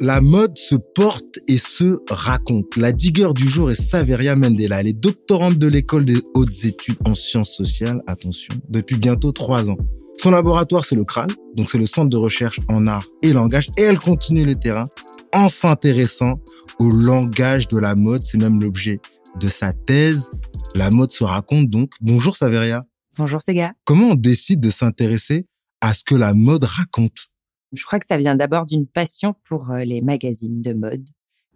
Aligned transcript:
La 0.00 0.20
mode 0.20 0.58
se 0.58 0.74
porte 0.74 1.38
et 1.46 1.56
se 1.56 2.00
raconte. 2.10 2.76
La 2.76 2.90
digueur 2.90 3.32
du 3.32 3.48
jour 3.48 3.70
est 3.70 3.80
Saveria 3.80 4.34
Mendela. 4.34 4.80
Elle 4.80 4.88
est 4.88 5.00
doctorante 5.00 5.56
de 5.56 5.68
l'école 5.68 6.04
des 6.04 6.20
hautes 6.34 6.64
études 6.64 6.96
en 7.06 7.14
sciences 7.14 7.52
sociales, 7.52 8.02
attention, 8.08 8.54
depuis 8.68 8.96
bientôt 8.96 9.30
trois 9.30 9.70
ans. 9.70 9.76
Son 10.18 10.32
laboratoire, 10.32 10.84
c'est 10.84 10.96
le 10.96 11.04
crâne, 11.04 11.30
donc 11.54 11.70
c'est 11.70 11.78
le 11.78 11.86
centre 11.86 12.08
de 12.08 12.16
recherche 12.16 12.58
en 12.68 12.88
art 12.88 13.06
et 13.22 13.32
langage, 13.32 13.68
et 13.78 13.82
elle 13.82 14.00
continue 14.00 14.44
le 14.44 14.56
terrain 14.56 14.84
en 15.32 15.48
s'intéressant 15.48 16.40
au 16.80 16.90
langage 16.90 17.68
de 17.68 17.78
la 17.78 17.94
mode. 17.94 18.24
C'est 18.24 18.38
même 18.38 18.60
l'objet 18.60 19.00
de 19.40 19.48
sa 19.48 19.72
thèse. 19.72 20.28
La 20.74 20.90
mode 20.90 21.12
se 21.12 21.22
raconte 21.22 21.70
donc. 21.70 21.92
Bonjour 22.00 22.36
Saveria. 22.36 22.84
Bonjour 23.16 23.40
Sega. 23.40 23.74
Comment 23.84 24.10
on 24.10 24.14
décide 24.16 24.60
de 24.60 24.70
s'intéresser 24.70 25.46
à 25.80 25.94
ce 25.94 26.02
que 26.02 26.16
la 26.16 26.34
mode 26.34 26.64
raconte? 26.64 27.28
Je 27.76 27.84
crois 27.84 27.98
que 27.98 28.06
ça 28.06 28.16
vient 28.16 28.36
d'abord 28.36 28.66
d'une 28.66 28.86
passion 28.86 29.34
pour 29.44 29.70
euh, 29.70 29.84
les 29.84 30.00
magazines 30.00 30.62
de 30.62 30.72
mode, 30.72 31.08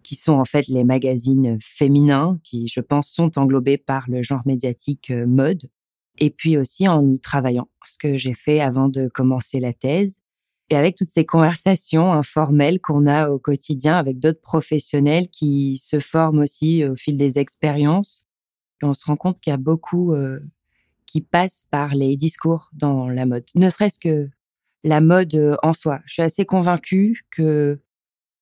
qui 0.03 0.15
sont 0.15 0.33
en 0.33 0.45
fait 0.45 0.67
les 0.67 0.83
magazines 0.83 1.57
féminins, 1.61 2.39
qui 2.43 2.67
je 2.67 2.79
pense 2.79 3.09
sont 3.09 3.37
englobés 3.37 3.77
par 3.77 4.09
le 4.09 4.23
genre 4.23 4.41
médiatique 4.45 5.11
euh, 5.11 5.25
mode. 5.25 5.63
Et 6.17 6.29
puis 6.31 6.57
aussi 6.57 6.87
en 6.87 7.09
y 7.09 7.19
travaillant, 7.19 7.69
ce 7.85 7.97
que 7.97 8.17
j'ai 8.17 8.33
fait 8.33 8.59
avant 8.59 8.89
de 8.89 9.07
commencer 9.07 9.59
la 9.59 9.73
thèse. 9.73 10.21
Et 10.69 10.75
avec 10.75 10.95
toutes 10.95 11.09
ces 11.09 11.25
conversations 11.25 12.13
informelles 12.13 12.79
qu'on 12.79 13.07
a 13.07 13.29
au 13.29 13.39
quotidien 13.39 13.95
avec 13.95 14.19
d'autres 14.19 14.41
professionnels 14.41 15.29
qui 15.29 15.77
se 15.77 15.99
forment 15.99 16.39
aussi 16.39 16.85
au 16.85 16.95
fil 16.95 17.17
des 17.17 17.39
expériences, 17.39 18.27
on 18.83 18.93
se 18.93 19.05
rend 19.05 19.15
compte 19.15 19.39
qu'il 19.39 19.51
y 19.51 19.53
a 19.53 19.57
beaucoup 19.57 20.13
euh, 20.13 20.39
qui 21.05 21.21
passe 21.21 21.65
par 21.71 21.95
les 21.95 22.15
discours 22.15 22.69
dans 22.73 23.09
la 23.09 23.25
mode, 23.25 23.45
ne 23.55 23.69
serait-ce 23.69 23.97
que 23.97 24.29
la 24.83 25.01
mode 25.01 25.35
euh, 25.35 25.55
en 25.63 25.73
soi. 25.73 25.99
Je 26.05 26.13
suis 26.13 26.21
assez 26.21 26.45
convaincue 26.45 27.25
que 27.31 27.81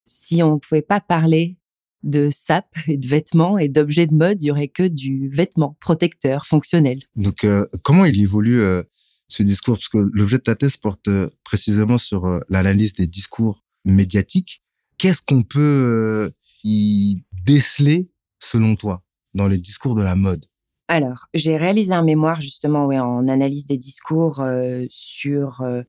si 0.06 0.42
on 0.44 0.56
ne 0.56 0.60
pouvait 0.60 0.82
pas 0.82 1.02
parler 1.02 1.58
de 2.04 2.30
sapes 2.32 2.76
et 2.88 2.98
de 2.98 3.08
vêtements 3.08 3.58
et 3.58 3.70
d'objets 3.70 4.08
de 4.08 4.14
mode, 4.14 4.42
il 4.42 4.48
y 4.48 4.52
aurait 4.52 4.68
que 4.68 4.88
du 4.88 5.30
vêtement 5.30 5.78
protecteur, 5.80 6.46
fonctionnel. 6.46 7.04
Donc, 7.16 7.44
euh, 7.44 7.66
comment 7.84 8.06
il 8.06 8.22
évolue 8.22 8.62
euh, 8.62 8.84
ce 9.28 9.44
discours? 9.44 9.76
Parce 9.76 9.90
que 9.90 10.10
l'objet 10.14 10.38
de 10.38 10.44
ta 10.44 10.56
thèse 10.56 10.78
porte 10.78 11.10
précisément 11.44 11.98
sur 11.98 12.40
l'analyse 12.50 12.94
des 12.94 13.08
discours 13.08 13.64
médiatiques. 13.86 14.62
Qu'est-ce 14.98 15.22
qu'on 15.22 15.44
peut 15.44 16.32
y 16.64 17.24
déceler, 17.46 18.10
selon 18.40 18.76
toi, 18.76 19.04
dans 19.34 19.48
les 19.48 19.60
discours 19.60 19.96
de 19.96 20.02
la 20.02 20.16
mode? 20.16 20.46
Alors, 20.90 21.28
j'ai 21.34 21.58
réalisé 21.58 21.94
un 21.94 22.04
mémoire 22.04 22.40
justement 22.40 22.86
ouais, 22.86 23.00
en 23.00 23.28
analyse 23.28 23.66
des 23.66 23.78
discours 23.78 24.40
euh, 24.40 24.86
sur 24.90 25.62
euh, 25.62 25.84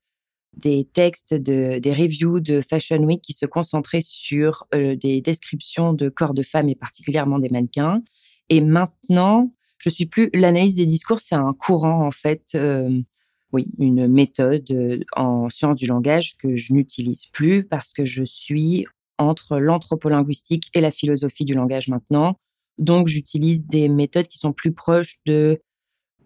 des 0.55 0.85
textes, 0.85 1.35
de, 1.35 1.79
des 1.79 1.93
reviews 1.93 2.41
de 2.41 2.61
Fashion 2.61 2.99
Week 3.05 3.23
qui 3.23 3.33
se 3.33 3.47
concentraient 3.47 4.01
sur 4.01 4.67
euh, 4.75 4.97
des 4.97 5.21
descriptions 5.21 5.93
de 5.93 6.09
corps 6.09 6.35
de 6.35 6.43
femmes 6.43 6.69
et 6.69 6.75
particulièrement 6.75 7.39
des 7.39 7.49
mannequins. 7.49 8.03
Et 8.49 8.61
maintenant, 8.61 9.53
je 9.79 9.91
suis 9.91 10.07
plus 10.07 10.31
l'analyse 10.35 10.75
des 10.75 10.87
discours, 10.87 11.21
c'est 11.21 11.37
un 11.37 11.53
courant 11.53 12.05
en 12.05 12.11
fait, 12.11 12.59
oui, 13.53 13.69
une 13.79 14.09
méthode 14.09 15.05
en 15.15 15.49
sciences 15.51 15.79
du 15.79 15.87
langage 15.87 16.37
que 16.39 16.57
je 16.57 16.73
n'utilise 16.73 17.27
plus 17.27 17.63
parce 17.63 17.93
que 17.93 18.05
je 18.05 18.25
suis 18.25 18.87
entre 19.19 19.59
l'anthropolinguistique 19.59 20.71
et 20.75 20.81
la 20.81 20.91
philosophie 20.91 21.45
du 21.45 21.55
langage 21.55 21.89
maintenant 21.89 22.39
donc, 22.79 23.09
j'utilise 23.09 23.67
des 23.67 23.89
méthodes 23.89 24.29
qui 24.29 24.39
sont 24.39 24.53
plus 24.53 24.73
proches 24.73 25.19
de 25.27 25.61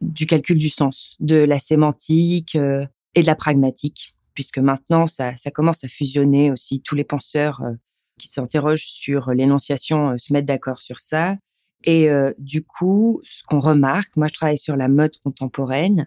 du 0.01 0.27
calcul 0.27 0.59
du 0.59 0.69
sens, 0.69 1.17
de 1.21 1.37
la 1.37 1.61
sémantique 1.61 2.57
euh, 2.57 2.85
et 3.15 3.23
de 3.23 3.27
la 3.27 3.35
pragmatique, 3.35 4.15
puisque 4.35 4.59
maintenant, 4.59 5.07
ça, 5.07 5.37
ça 5.37 5.51
commence 5.51 5.85
à 5.85 5.89
fusionner 5.89 6.51
aussi. 6.51 6.81
Tous 6.81 6.95
les 6.95 7.05
penseurs 7.05 7.63
euh, 7.63 7.73
qui 8.19 8.29
s'interrogent 8.29 8.87
sur 8.87 9.31
l'énonciation 9.31 10.11
euh, 10.11 10.19
se 10.19 10.33
mettent 10.33 10.47
d'accord 10.47 10.81
sur 10.81 11.01
ça. 11.01 11.37
Et 11.85 12.09
du 12.39 12.63
coup, 12.63 13.21
ce 13.25 13.43
qu'on 13.43 13.59
remarque, 13.59 14.15
moi, 14.15 14.29
je 14.29 14.35
travaille 14.35 14.57
sur 14.57 14.77
la 14.77 14.87
mode 14.87 15.17
contemporaine 15.25 16.07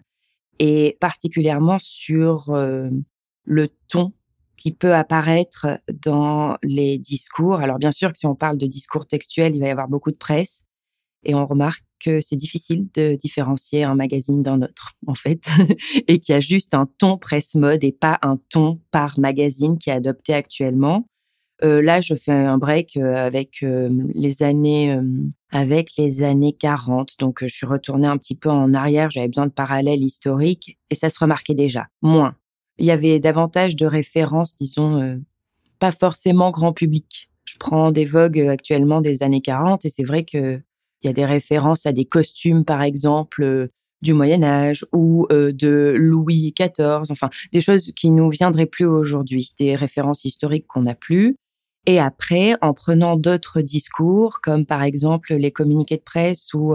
et 0.58 0.96
particulièrement 1.00 1.76
sur 1.78 2.50
le 3.44 3.68
ton 3.88 4.14
qui 4.56 4.72
peut 4.72 4.94
apparaître 4.94 5.66
dans 6.02 6.56
les 6.62 6.96
discours. 6.98 7.56
Alors 7.56 7.76
bien 7.76 7.90
sûr 7.90 8.10
que 8.10 8.18
si 8.18 8.26
on 8.26 8.34
parle 8.34 8.56
de 8.56 8.66
discours 8.66 9.06
textuels, 9.06 9.54
il 9.54 9.60
va 9.60 9.66
y 9.66 9.70
avoir 9.70 9.88
beaucoup 9.88 10.10
de 10.10 10.16
presse 10.16 10.65
et 11.26 11.34
on 11.34 11.44
remarque 11.44 11.84
que 12.00 12.20
c'est 12.20 12.36
difficile 12.36 12.86
de 12.94 13.16
différencier 13.16 13.84
un 13.84 13.94
magazine 13.94 14.42
d'un 14.42 14.62
autre 14.62 14.94
en 15.06 15.14
fait 15.14 15.46
et 16.08 16.18
qu'il 16.18 16.32
y 16.32 16.36
a 16.36 16.40
juste 16.40 16.74
un 16.74 16.88
ton 16.98 17.18
presse 17.18 17.54
mode 17.54 17.84
et 17.84 17.92
pas 17.92 18.18
un 18.22 18.38
ton 18.50 18.80
par 18.90 19.18
magazine 19.18 19.76
qui 19.78 19.90
est 19.90 19.94
adopté 19.94 20.34
actuellement. 20.34 21.08
Euh, 21.64 21.80
là, 21.80 22.00
je 22.02 22.14
fais 22.14 22.32
un 22.32 22.58
break 22.58 22.98
euh, 22.98 23.14
avec 23.14 23.62
euh, 23.62 23.88
les 24.14 24.42
années 24.42 24.98
avec 25.50 25.96
les 25.96 26.22
années 26.22 26.52
40. 26.52 27.14
Donc, 27.18 27.38
je 27.40 27.46
suis 27.46 27.66
retournée 27.66 28.06
un 28.06 28.18
petit 28.18 28.36
peu 28.36 28.50
en 28.50 28.74
arrière. 28.74 29.10
J'avais 29.10 29.28
besoin 29.28 29.46
de 29.46 29.52
parallèles 29.52 30.02
historiques 30.02 30.78
et 30.90 30.94
ça 30.94 31.08
se 31.08 31.18
remarquait 31.18 31.54
déjà 31.54 31.86
moins 32.02 32.36
il 32.78 32.84
y 32.84 32.90
avait 32.90 33.18
davantage 33.18 33.74
de 33.74 33.86
références, 33.86 34.54
disons, 34.54 35.18
pas 35.78 35.92
forcément 35.92 36.50
grand 36.50 36.74
public. 36.74 37.30
Je 37.46 37.56
prends 37.58 37.90
des 37.90 38.04
vogues 38.04 38.40
actuellement 38.40 39.00
des 39.00 39.22
années 39.22 39.40
40 39.40 39.84
et 39.84 39.88
c'est 39.88 40.04
vrai 40.04 40.24
que 40.24 40.60
il 41.02 41.06
y 41.06 41.10
a 41.10 41.12
des 41.12 41.24
références 41.24 41.86
à 41.86 41.92
des 41.92 42.04
costumes, 42.04 42.64
par 42.64 42.82
exemple, 42.82 43.42
euh, 43.42 43.68
du 44.02 44.12
Moyen 44.12 44.42
Âge 44.42 44.84
ou 44.92 45.26
de 45.30 45.94
Louis 45.96 46.54
XIV, 46.58 47.10
enfin 47.10 47.30
des 47.50 47.62
choses 47.62 47.92
qui 47.92 48.10
nous 48.10 48.28
viendraient 48.28 48.66
plus 48.66 48.84
aujourd'hui, 48.84 49.50
des 49.58 49.74
références 49.74 50.26
historiques 50.26 50.66
qu'on 50.66 50.82
n'a 50.82 50.94
plus. 50.94 51.36
Et 51.86 51.98
après, 51.98 52.56
en 52.60 52.74
prenant 52.74 53.16
d'autres 53.16 53.62
discours, 53.62 54.40
comme 54.42 54.66
par 54.66 54.82
exemple 54.82 55.34
les 55.34 55.50
communiqués 55.50 55.96
de 55.96 56.02
presse 56.02 56.52
ou 56.52 56.74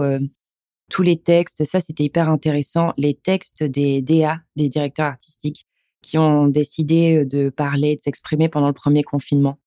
tous 0.92 1.02
les 1.02 1.16
textes, 1.16 1.64
ça 1.64 1.80
c'était 1.80 2.04
hyper 2.04 2.28
intéressant, 2.28 2.92
les 2.98 3.14
textes 3.14 3.62
des 3.62 4.02
DA, 4.02 4.40
des 4.56 4.68
directeurs 4.68 5.06
artistiques, 5.06 5.66
qui 6.02 6.18
ont 6.18 6.48
décidé 6.48 7.18
euh, 7.18 7.24
de 7.24 7.48
parler, 7.48 7.96
de 7.96 8.00
s'exprimer 8.00 8.48
pendant 8.48 8.66
le 8.66 8.74
premier 8.74 9.02
confinement. 9.02 9.58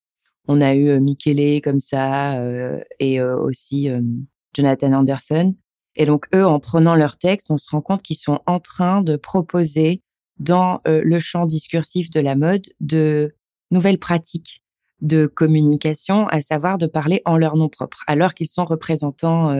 On 0.48 0.62
a 0.62 0.76
eu 0.76 0.90
euh, 0.90 1.00
Michele 1.00 1.62
comme 1.62 1.80
ça 1.80 2.38
euh, 2.38 2.80
et 3.00 3.22
aussi 3.22 3.90
Jonathan 4.56 4.94
Anderson. 4.94 5.56
Et 5.96 6.06
donc 6.06 6.28
eux, 6.34 6.46
en 6.46 6.60
prenant 6.60 6.96
leur 6.96 7.18
texte, 7.18 7.52
on 7.52 7.58
se 7.58 7.70
rend 7.70 7.82
compte 7.82 8.02
qu'ils 8.02 8.18
sont 8.18 8.40
en 8.46 8.60
train 8.60 9.02
de 9.02 9.16
proposer 9.16 10.02
dans 10.38 10.82
le 10.86 11.20
champ 11.20 11.46
discursif 11.46 12.10
de 12.10 12.20
la 12.20 12.36
mode 12.36 12.66
de 12.82 13.34
nouvelles 13.72 14.00
pratiques 14.00 14.62
de 15.02 15.28
communication, 15.28 16.28
à 16.28 16.42
savoir 16.42 16.78
de 16.78 16.88
parler 16.88 17.22
en 17.24 17.38
leur 17.38 17.56
nom 17.56 17.70
propre, 17.70 18.04
alors 18.08 18.34
qu'ils 18.34 18.50
sont 18.50 18.66
représentants 18.66 19.56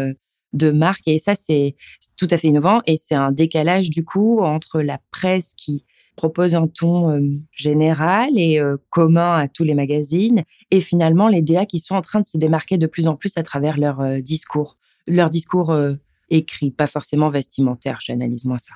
de 0.56 0.72
marque. 0.72 1.08
Et 1.08 1.18
ça, 1.18 1.36
c'est 1.36 1.76
tout 2.18 2.28
à 2.30 2.38
fait 2.38 2.48
innovant. 2.48 2.82
Et 2.88 2.98
c'est 2.98 3.16
un 3.16 3.32
décalage, 3.32 3.90
du 3.90 4.04
coup, 4.04 4.40
entre 4.40 4.82
la 4.82 5.00
presse 5.12 5.54
qui 5.54 5.86
propose 6.16 6.56
un 6.56 6.68
ton 6.68 7.12
euh, 7.12 7.22
général 7.52 8.38
et 8.38 8.60
euh, 8.60 8.78
commun 8.90 9.38
à 9.38 9.48
tous 9.50 9.66
les 9.66 9.76
magazines, 9.76 10.44
et 10.72 10.80
finalement 10.80 11.28
les 11.28 11.42
DA 11.42 11.66
qui 11.66 11.78
sont 11.80 11.96
en 11.96 12.00
train 12.00 12.22
de 12.22 12.26
se 12.26 12.38
démarquer 12.38 12.78
de 12.78 12.88
plus 12.88 13.10
en 13.10 13.16
plus 13.18 13.38
à 13.38 13.44
travers 13.44 13.78
leur 13.78 14.00
euh, 14.00 14.22
discours, 14.22 14.78
leur 15.08 15.30
discours 15.30 15.76
écrit, 16.30 16.72
pas 16.72 16.88
forcément 16.88 17.30
vestimentaire. 17.30 18.00
J'analyse 18.02 18.46
moins 18.46 18.58
ça. 18.58 18.74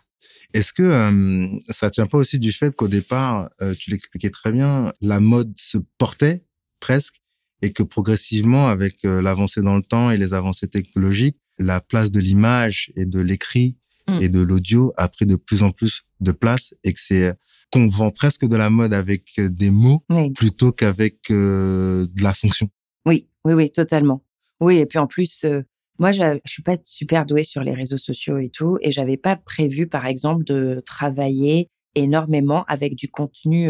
Est-ce 0.54 0.74
que 0.74 1.58
ça 1.70 1.90
tient 1.90 2.08
pas 2.08 2.18
aussi 2.18 2.40
du 2.40 2.52
fait 2.52 2.76
qu'au 2.76 2.88
départ, 2.88 3.50
tu 3.78 3.92
l'expliquais 3.92 4.30
très 4.30 4.52
bien, 4.52 4.92
la 5.02 5.20
mode 5.20 5.54
se 5.58 5.78
portait 5.98 6.44
presque 6.80 7.22
et 7.62 7.72
que 7.72 7.84
progressivement, 7.84 8.68
avec 8.68 9.04
l'avancée 9.04 9.62
dans 9.62 9.76
le 9.76 9.84
temps 9.84 10.12
et 10.12 10.18
les 10.18 10.34
avancées 10.34 10.68
technologiques, 10.68 11.38
la 11.58 11.82
place 11.82 12.12
de 12.12 12.20
l'image 12.20 12.92
et 12.96 13.06
de 13.06 13.20
l'écrit 13.20 13.78
Mm. 14.10 14.22
et 14.22 14.30
de 14.30 14.42
l'audio 14.42 14.94
a 14.98 15.08
pris 15.08 15.26
de 15.26 15.36
plus 15.36 15.64
en 15.64 15.72
plus 15.72 16.04
de 16.20 16.32
place 16.32 16.74
et 16.84 16.94
que 16.94 17.00
c'est 17.00 17.34
qu'on 17.72 17.88
vend 17.88 18.12
presque 18.12 18.46
de 18.46 18.56
la 18.56 18.70
mode 18.70 18.94
avec 18.94 19.30
euh, 19.38 19.50
des 19.50 19.72
mots 19.72 20.04
plutôt 20.36 20.72
qu'avec 20.72 21.30
euh, 21.30 22.08
de 22.08 22.24
la 22.24 22.34
fonction. 22.34 22.70
Oui, 23.06 23.28
oui, 23.46 23.54
oui, 23.54 23.72
totalement. 23.72 24.24
Oui, 24.60 24.78
et 24.78 24.86
puis 24.86 24.98
en 24.98 25.08
plus, 25.08 25.44
euh, 25.46 25.62
moi, 26.00 26.12
je, 26.12 26.40
je 26.46 26.52
suis 26.52 26.64
pas 26.64 26.76
super 26.84 27.26
douée 27.26 27.44
sur 27.44 27.64
les 27.64 27.74
réseaux 27.74 27.98
sociaux 27.98 28.38
et 28.38 28.50
tout, 28.50 28.78
et 28.82 28.92
j'avais 28.92 29.18
pas 29.18 29.36
prévu, 29.36 29.88
par 29.88 30.06
exemple, 30.06 30.44
de 30.44 30.82
travailler 30.86 31.70
énormément 31.96 32.64
avec 32.68 32.96
du 32.96 33.10
contenu 33.10 33.70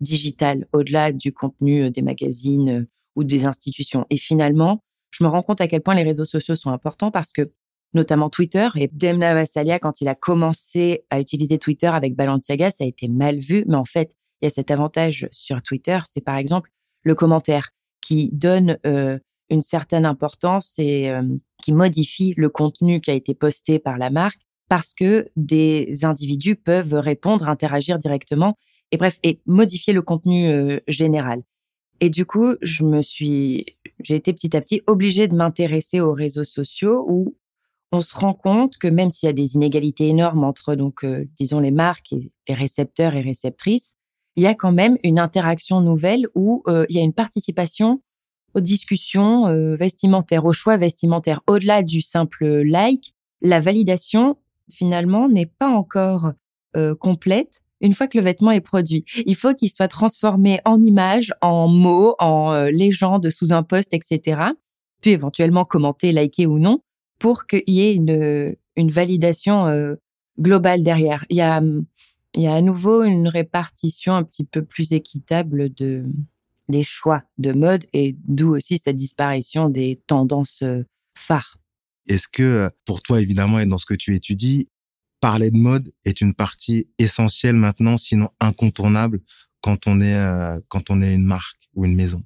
digital 0.00 0.66
au-delà 0.72 1.12
du 1.12 1.32
contenu 1.32 1.90
des 1.90 2.02
magazines 2.02 2.86
ou 3.16 3.24
des 3.24 3.46
institutions. 3.46 4.06
Et 4.10 4.16
finalement, 4.16 4.80
je 5.10 5.24
me 5.24 5.28
rends 5.28 5.42
compte 5.42 5.60
à 5.60 5.68
quel 5.68 5.80
point 5.80 5.94
les 5.94 6.02
réseaux 6.02 6.24
sociaux 6.24 6.54
sont 6.54 6.70
importants 6.70 7.10
parce 7.10 7.32
que 7.32 7.52
notamment 7.94 8.28
Twitter. 8.28 8.68
Et 8.76 8.90
Demna 8.92 9.34
Vassalia, 9.34 9.78
quand 9.78 10.00
il 10.00 10.08
a 10.08 10.14
commencé 10.14 11.04
à 11.10 11.20
utiliser 11.20 11.58
Twitter 11.58 11.86
avec 11.86 12.14
Balenciaga, 12.14 12.70
ça 12.70 12.84
a 12.84 12.86
été 12.86 13.08
mal 13.08 13.38
vu. 13.38 13.64
Mais 13.68 13.76
en 13.76 13.84
fait, 13.84 14.12
il 14.42 14.46
y 14.46 14.48
a 14.48 14.50
cet 14.50 14.70
avantage 14.70 15.28
sur 15.30 15.62
Twitter, 15.62 15.98
c'est 16.04 16.20
par 16.20 16.36
exemple 16.36 16.70
le 17.02 17.14
commentaire 17.14 17.70
qui 18.00 18.30
donne 18.32 18.78
euh, 18.84 19.18
une 19.54 19.62
certaine 19.62 20.04
importance 20.04 20.74
et 20.78 21.08
euh, 21.08 21.22
qui 21.62 21.72
modifie 21.72 22.34
le 22.36 22.48
contenu 22.48 23.00
qui 23.00 23.10
a 23.10 23.14
été 23.14 23.34
posté 23.34 23.78
par 23.78 23.96
la 23.96 24.10
marque 24.10 24.40
parce 24.68 24.92
que 24.92 25.28
des 25.36 26.04
individus 26.04 26.56
peuvent 26.56 26.94
répondre, 26.94 27.48
interagir 27.48 27.98
directement 27.98 28.56
et 28.90 28.96
bref, 28.96 29.18
et 29.22 29.40
modifier 29.46 29.92
le 29.92 30.02
contenu 30.02 30.48
euh, 30.48 30.78
général. 30.88 31.42
Et 32.00 32.10
du 32.10 32.26
coup, 32.26 32.54
je 32.60 32.84
me 32.84 33.02
suis, 33.02 33.64
j'ai 34.02 34.16
été 34.16 34.32
petit 34.32 34.56
à 34.56 34.60
petit 34.60 34.82
obligée 34.86 35.28
de 35.28 35.34
m'intéresser 35.34 36.00
aux 36.00 36.12
réseaux 36.12 36.44
sociaux 36.44 37.04
où 37.08 37.36
on 37.92 38.00
se 38.00 38.14
rend 38.16 38.34
compte 38.34 38.76
que 38.76 38.88
même 38.88 39.10
s'il 39.10 39.28
y 39.28 39.30
a 39.30 39.32
des 39.32 39.54
inégalités 39.54 40.08
énormes 40.08 40.42
entre, 40.42 40.74
donc, 40.74 41.04
euh, 41.04 41.24
disons, 41.36 41.60
les 41.60 41.70
marques 41.70 42.12
et 42.12 42.32
les 42.48 42.54
récepteurs 42.54 43.14
et 43.14 43.20
réceptrices, 43.20 43.94
il 44.36 44.42
y 44.42 44.48
a 44.48 44.54
quand 44.54 44.72
même 44.72 44.98
une 45.04 45.20
interaction 45.20 45.80
nouvelle 45.80 46.26
où 46.34 46.64
il 46.66 46.96
y 46.96 46.98
a 46.98 47.02
une 47.02 47.12
participation 47.12 48.02
aux 48.54 48.60
discussions 48.60 49.46
euh, 49.46 49.76
vestimentaires, 49.76 50.44
aux 50.44 50.52
choix 50.52 50.76
vestimentaires. 50.76 51.40
Au-delà 51.46 51.82
du 51.82 52.00
simple 52.00 52.62
like, 52.62 53.14
la 53.42 53.60
validation, 53.60 54.36
finalement, 54.70 55.28
n'est 55.28 55.46
pas 55.58 55.68
encore 55.68 56.32
complète 56.98 57.60
une 57.80 57.94
fois 57.94 58.08
que 58.08 58.18
le 58.18 58.24
vêtement 58.24 58.50
est 58.50 58.60
produit. 58.60 59.04
Il 59.26 59.36
faut 59.36 59.54
qu'il 59.54 59.70
soit 59.70 59.86
transformé 59.86 60.58
en 60.64 60.82
image, 60.82 61.32
en 61.40 61.68
mots, 61.68 62.16
en 62.18 62.64
légende 62.64 63.30
sous 63.30 63.52
un 63.52 63.62
post, 63.62 63.94
etc. 63.94 64.40
Puis 65.00 65.12
éventuellement 65.12 65.64
commenté, 65.64 66.10
liké 66.10 66.46
ou 66.46 66.58
non 66.58 66.80
pour 67.18 67.46
qu'il 67.46 67.62
y 67.68 67.80
ait 67.80 67.94
une, 67.94 68.54
une 68.76 68.90
validation 68.90 69.66
euh, 69.66 69.94
globale 70.38 70.82
derrière. 70.82 71.24
Il 71.30 71.36
y 71.36 71.40
a, 71.40 71.62
il 72.34 72.42
y 72.42 72.46
a 72.46 72.54
à 72.54 72.60
nouveau 72.60 73.02
une 73.02 73.28
répartition 73.28 74.14
un 74.14 74.24
petit 74.24 74.44
peu 74.44 74.62
plus 74.62 74.92
équitable 74.92 75.72
de, 75.72 76.04
des 76.68 76.82
choix 76.82 77.22
de 77.38 77.52
mode 77.52 77.84
et 77.92 78.16
d'où 78.26 78.54
aussi 78.54 78.78
cette 78.78 78.96
disparition 78.96 79.68
des 79.68 80.02
tendances 80.06 80.62
euh, 80.62 80.84
phares. 81.16 81.58
Est-ce 82.08 82.28
que 82.28 82.42
euh, 82.42 82.68
pour 82.84 83.02
toi, 83.02 83.20
évidemment, 83.20 83.58
et 83.58 83.66
dans 83.66 83.78
ce 83.78 83.86
que 83.86 83.94
tu 83.94 84.14
étudies, 84.14 84.68
parler 85.20 85.50
de 85.50 85.56
mode 85.56 85.92
est 86.04 86.20
une 86.20 86.34
partie 86.34 86.88
essentielle 86.98 87.56
maintenant, 87.56 87.96
sinon 87.96 88.28
incontournable, 88.40 89.20
quand 89.62 89.86
on 89.86 90.02
est, 90.02 90.60
quand 90.68 90.90
on 90.90 91.00
est 91.00 91.14
une 91.14 91.24
marque 91.24 91.70
ou 91.74 91.86
une 91.86 91.94
maison? 91.94 92.22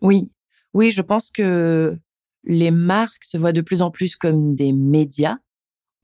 Oui, 0.00 0.30
oui, 0.72 0.90
je 0.92 1.02
pense 1.02 1.30
que 1.30 1.98
les 2.44 2.70
marques 2.70 3.24
se 3.24 3.36
voient 3.36 3.52
de 3.52 3.60
plus 3.60 3.82
en 3.82 3.90
plus 3.90 4.16
comme 4.16 4.54
des 4.54 4.72
médias 4.72 5.36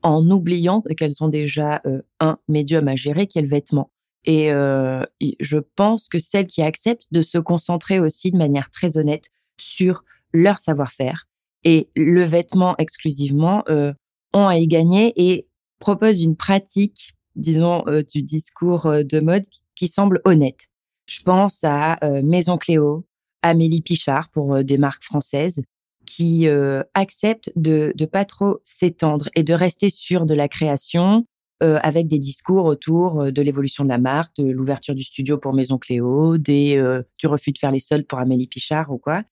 en 0.03 0.29
oubliant 0.29 0.83
qu'elles 0.97 1.23
ont 1.23 1.29
déjà 1.29 1.81
euh, 1.85 2.01
un 2.19 2.37
médium 2.47 2.87
à 2.87 2.95
gérer 2.95 3.25
qui 3.25 3.39
est 3.39 3.41
le 3.41 3.47
vêtement. 3.47 3.91
Et 4.25 4.51
euh, 4.51 5.03
je 5.39 5.57
pense 5.75 6.09
que 6.09 6.17
celles 6.17 6.47
qui 6.47 6.61
acceptent 6.61 7.07
de 7.11 7.21
se 7.21 7.37
concentrer 7.37 7.99
aussi 7.99 8.31
de 8.31 8.37
manière 8.37 8.69
très 8.71 8.97
honnête 8.97 9.29
sur 9.57 10.03
leur 10.33 10.59
savoir-faire 10.59 11.27
et 11.63 11.89
le 11.95 12.23
vêtement 12.23 12.75
exclusivement 12.77 13.63
euh, 13.69 13.93
ont 14.33 14.47
à 14.47 14.57
y 14.57 14.67
gagner 14.67 15.13
et 15.15 15.47
proposent 15.79 16.21
une 16.21 16.35
pratique, 16.35 17.13
disons, 17.35 17.83
du 18.13 18.21
discours 18.21 18.89
de 18.89 19.19
mode 19.19 19.43
qui 19.75 19.87
semble 19.87 20.21
honnête. 20.25 20.59
Je 21.07 21.21
pense 21.21 21.63
à 21.63 21.99
Maison 22.23 22.57
Cléo, 22.57 23.05
Amélie 23.41 23.81
Pichard 23.81 24.29
pour 24.29 24.63
des 24.63 24.77
marques 24.77 25.03
françaises, 25.03 25.61
qui 26.05 26.47
euh, 26.47 26.83
accepte 26.93 27.51
de 27.55 27.93
ne 27.99 28.05
pas 28.05 28.25
trop 28.25 28.59
s'étendre 28.63 29.29
et 29.35 29.43
de 29.43 29.53
rester 29.53 29.89
sur 29.89 30.25
de 30.25 30.33
la 30.33 30.47
création 30.47 31.25
euh, 31.63 31.79
avec 31.83 32.07
des 32.07 32.19
discours 32.19 32.65
autour 32.65 33.21
euh, 33.21 33.31
de 33.31 33.41
l'évolution 33.41 33.83
de 33.83 33.89
la 33.89 33.97
marque, 33.97 34.35
de 34.37 34.49
l'ouverture 34.49 34.95
du 34.95 35.03
studio 35.03 35.37
pour 35.37 35.53
Maison 35.53 35.77
Cléo, 35.77 36.37
des, 36.37 36.81
du 37.19 37.27
refus 37.27 37.51
de 37.51 37.57
faire 37.57 37.71
les 37.71 37.79
soldes 37.79 38.07
pour 38.07 38.19
Amélie 38.19 38.47
Pichard 38.47 38.91
ou 38.91 38.97
quoi. 38.97 39.23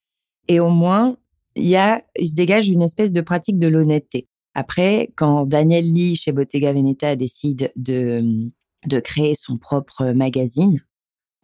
Et 0.47 0.59
au 0.59 0.69
moins, 0.69 1.17
il 1.55 1.67
y 1.67 1.75
a, 1.75 2.03
il 2.17 2.27
se 2.27 2.35
dégage 2.35 2.69
une 2.69 2.81
espèce 2.81 3.13
de 3.13 3.21
pratique 3.21 3.59
de 3.59 3.67
l'honnêteté. 3.67 4.27
Après, 4.55 5.11
quand 5.15 5.45
Daniel 5.45 5.85
Lee 5.85 6.15
chez 6.15 6.31
Bottega 6.31 6.73
Veneta 6.73 7.15
décide 7.15 7.71
de, 7.75 8.49
de 8.85 8.99
créer 8.99 9.35
son 9.35 9.57
propre 9.57 10.11
magazine, 10.13 10.83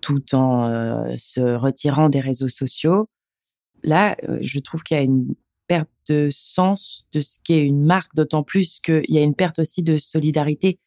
tout 0.02 0.36
en 0.36 1.16
se 1.18 1.42
retirant 1.58 2.10
des 2.10 2.20
réseaux 2.20 2.48
sociaux, 2.48 3.08
là, 3.84 4.16
euh, 4.28 4.40
je 4.42 4.60
trouve 4.60 4.84
qu'il 4.84 4.98
y 4.98 5.00
a 5.00 5.04
une 5.04 5.36
de 6.10 6.30
sens 6.32 7.06
de 7.14 7.22
ce 7.22 7.38
qu'est 7.44 7.62
une 7.62 7.84
marque, 7.84 8.14
d'autant 8.16 8.44
plus 8.44 8.80
qu'il 8.80 9.06
y 9.10 9.18
a 9.18 9.22
une 9.22 9.36
perte 9.36 9.60
aussi 9.60 9.84
de 9.84 9.98
solidarité 9.98 10.80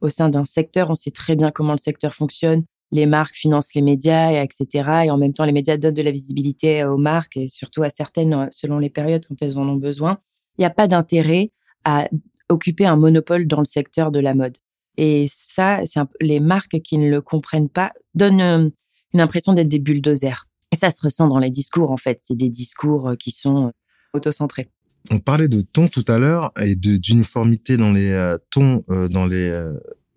au 0.00 0.08
sein 0.08 0.28
d'un 0.28 0.44
secteur. 0.44 0.90
On 0.90 0.94
sait 0.94 1.10
très 1.10 1.36
bien 1.36 1.50
comment 1.50 1.72
le 1.72 1.78
secteur 1.78 2.14
fonctionne. 2.14 2.64
Les 2.92 3.06
marques 3.06 3.34
financent 3.34 3.74
les 3.74 3.82
médias, 3.82 4.32
et 4.32 4.42
etc. 4.42 4.66
Et 5.04 5.10
en 5.10 5.18
même 5.18 5.32
temps, 5.32 5.44
les 5.44 5.52
médias 5.52 5.76
donnent 5.76 5.94
de 5.94 6.02
la 6.02 6.10
visibilité 6.10 6.84
aux 6.84 6.96
marques 6.96 7.36
et 7.36 7.46
surtout 7.46 7.82
à 7.82 7.90
certaines 7.90 8.34
euh, 8.34 8.46
selon 8.50 8.78
les 8.78 8.90
périodes 8.90 9.24
quand 9.26 9.40
elles 9.42 9.58
en 9.58 9.68
ont 9.68 9.76
besoin. 9.76 10.18
Il 10.58 10.62
n'y 10.62 10.66
a 10.66 10.70
pas 10.70 10.88
d'intérêt 10.88 11.52
à 11.84 12.08
occuper 12.48 12.86
un 12.86 12.96
monopole 12.96 13.46
dans 13.46 13.60
le 13.60 13.64
secteur 13.64 14.10
de 14.10 14.18
la 14.18 14.34
mode. 14.34 14.56
Et 14.96 15.26
ça, 15.28 15.80
c'est 15.84 16.00
les 16.20 16.40
marques 16.40 16.80
qui 16.80 16.98
ne 16.98 17.08
le 17.08 17.20
comprennent 17.20 17.68
pas 17.68 17.92
donnent 18.14 18.40
euh, 18.40 18.68
une 19.14 19.20
impression 19.20 19.52
d'être 19.52 19.68
des 19.68 19.78
bulldozers. 19.78 20.46
Et 20.72 20.76
ça 20.76 20.90
se 20.90 21.02
ressent 21.02 21.28
dans 21.28 21.38
les 21.38 21.50
discours, 21.50 21.90
en 21.90 21.96
fait. 21.96 22.18
C'est 22.20 22.36
des 22.36 22.48
discours 22.48 23.10
euh, 23.10 23.14
qui 23.14 23.30
sont 23.30 23.72
euh. 24.14 24.64
On 25.10 25.18
parlait 25.18 25.48
de 25.48 25.60
ton 25.60 25.88
tout 25.88 26.04
à 26.08 26.18
l'heure 26.18 26.52
et 26.60 26.74
d'uniformité 26.74 27.76
dans 27.76 27.90
les 27.90 28.10
euh, 28.10 28.36
tons 28.50 28.84
dans 28.88 29.26
les 29.26 29.50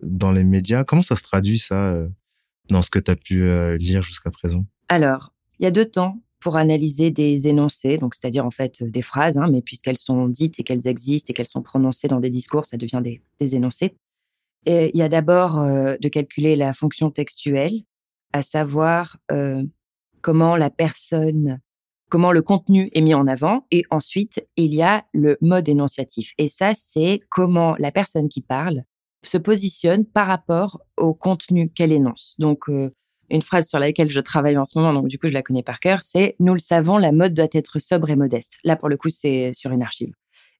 dans 0.02 0.32
les 0.32 0.44
médias. 0.44 0.84
Comment 0.84 1.02
ça 1.02 1.16
se 1.16 1.22
traduit 1.22 1.58
ça 1.58 1.96
dans 2.68 2.82
ce 2.82 2.90
que 2.90 2.98
tu 2.98 3.10
as 3.10 3.16
pu 3.16 3.44
lire 3.78 4.02
jusqu'à 4.02 4.30
présent? 4.30 4.64
Alors, 4.88 5.32
il 5.58 5.64
y 5.64 5.66
a 5.66 5.70
deux 5.70 5.84
temps 5.86 6.20
pour 6.40 6.56
analyser 6.58 7.10
des 7.10 7.48
énoncés, 7.48 7.96
donc 7.96 8.14
c'est-à-dire 8.14 8.44
en 8.44 8.50
fait 8.50 8.82
des 8.82 9.00
phrases, 9.00 9.38
hein, 9.38 9.48
mais 9.50 9.62
puisqu'elles 9.62 9.96
sont 9.96 10.28
dites 10.28 10.60
et 10.60 10.62
qu'elles 10.62 10.86
existent 10.86 11.30
et 11.30 11.34
qu'elles 11.34 11.46
sont 11.46 11.62
prononcées 11.62 12.08
dans 12.08 12.20
des 12.20 12.28
discours, 12.28 12.66
ça 12.66 12.76
devient 12.76 13.00
des, 13.02 13.22
des 13.40 13.56
énoncés. 13.56 13.96
Et 14.66 14.90
il 14.92 14.98
y 14.98 15.02
a 15.02 15.08
d'abord 15.08 15.62
de 15.62 16.08
calculer 16.08 16.56
la 16.56 16.72
fonction 16.74 17.10
textuelle, 17.10 17.82
à 18.34 18.42
savoir 18.42 19.16
comment 20.24 20.56
la 20.56 20.70
personne, 20.70 21.60
comment 22.10 22.32
le 22.32 22.42
contenu 22.42 22.88
est 22.92 23.00
mis 23.00 23.14
en 23.14 23.26
avant. 23.26 23.66
Et 23.70 23.84
ensuite, 23.90 24.46
il 24.56 24.74
y 24.74 24.82
a 24.82 25.04
le 25.12 25.36
mode 25.40 25.68
énonciatif. 25.68 26.32
Et 26.38 26.46
ça, 26.46 26.72
c'est 26.74 27.20
comment 27.30 27.74
la 27.78 27.92
personne 27.92 28.28
qui 28.28 28.40
parle 28.40 28.84
se 29.24 29.38
positionne 29.38 30.04
par 30.04 30.26
rapport 30.26 30.80
au 30.96 31.14
contenu 31.14 31.70
qu'elle 31.70 31.92
énonce. 31.92 32.34
Donc, 32.38 32.68
euh, 32.68 32.90
une 33.30 33.42
phrase 33.42 33.68
sur 33.68 33.78
laquelle 33.78 34.10
je 34.10 34.20
travaille 34.20 34.56
en 34.56 34.64
ce 34.64 34.78
moment, 34.78 34.92
donc 34.92 35.08
du 35.08 35.18
coup 35.18 35.28
je 35.28 35.32
la 35.32 35.42
connais 35.42 35.62
par 35.62 35.80
cœur, 35.80 36.00
c'est 36.02 36.36
Nous 36.40 36.52
le 36.52 36.58
savons, 36.58 36.98
la 36.98 37.12
mode 37.12 37.34
doit 37.34 37.48
être 37.52 37.78
sobre 37.78 38.10
et 38.10 38.16
modeste. 38.16 38.54
Là, 38.64 38.76
pour 38.76 38.88
le 38.88 38.96
coup, 38.96 39.08
c'est 39.08 39.52
sur 39.52 39.72
une 39.72 39.82
archive. 39.82 40.12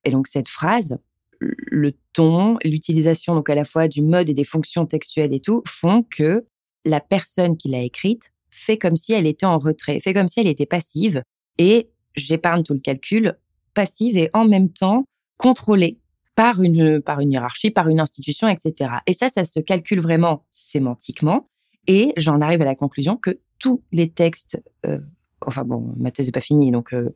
Et 0.05 0.11
donc 0.11 0.27
cette 0.27 0.49
phrase, 0.49 0.99
le 1.41 1.93
ton, 2.13 2.57
l'utilisation 2.65 3.35
donc 3.35 3.51
à 3.51 3.55
la 3.55 3.65
fois 3.65 3.89
du 3.89 4.03
mode 4.03 4.31
et 4.31 4.35
des 4.35 4.45
fonctions 4.45 4.87
textuelles 4.87 5.35
et 5.35 5.41
tout, 5.41 5.63
font 5.67 6.03
que 6.03 6.47
la 6.85 7.01
personne 7.01 7.57
qui 7.57 7.69
l'a 7.69 7.81
écrite 7.81 8.33
fait 8.51 8.79
comme 8.79 8.97
si 8.97 9.13
elle 9.13 9.27
était 9.27 9.47
en 9.47 9.59
retrait, 9.59 10.01
fait 10.01 10.15
comme 10.15 10.29
si 10.29 10.41
elle 10.41 10.47
était 10.47 10.67
passive. 10.67 11.23
Et 11.59 11.91
j'épargne 12.17 12.63
tout 12.63 12.75
le 12.75 12.81
calcul, 12.81 13.37
passive 13.75 14.17
et 14.17 14.31
en 14.33 14.45
même 14.47 14.71
temps 14.71 15.05
contrôlés 15.37 15.99
par 16.35 16.63
une, 16.63 17.01
par 17.01 17.21
une 17.21 17.33
hiérarchie, 17.33 17.71
par 17.71 17.89
une 17.89 18.01
institution, 18.01 18.49
etc. 18.49 18.91
Et 19.07 19.13
ça, 19.13 19.29
ça 19.29 19.45
se 19.45 19.61
calcule 19.61 20.01
vraiment 20.01 20.45
sémantiquement. 20.51 21.49
Et 21.87 22.13
j'en 22.17 22.41
arrive 22.41 22.63
à 22.63 22.65
la 22.65 22.75
conclusion 22.75 23.17
que 23.17 23.39
tous 23.59 23.83
les 23.93 24.11
textes, 24.11 24.61
euh, 24.87 25.01
enfin 25.47 25.65
bon, 25.65 25.95
ma 25.97 26.11
thèse 26.11 26.27
n'est 26.27 26.33
pas 26.33 26.41
finie, 26.41 26.71
donc 26.71 26.93
euh, 26.93 27.15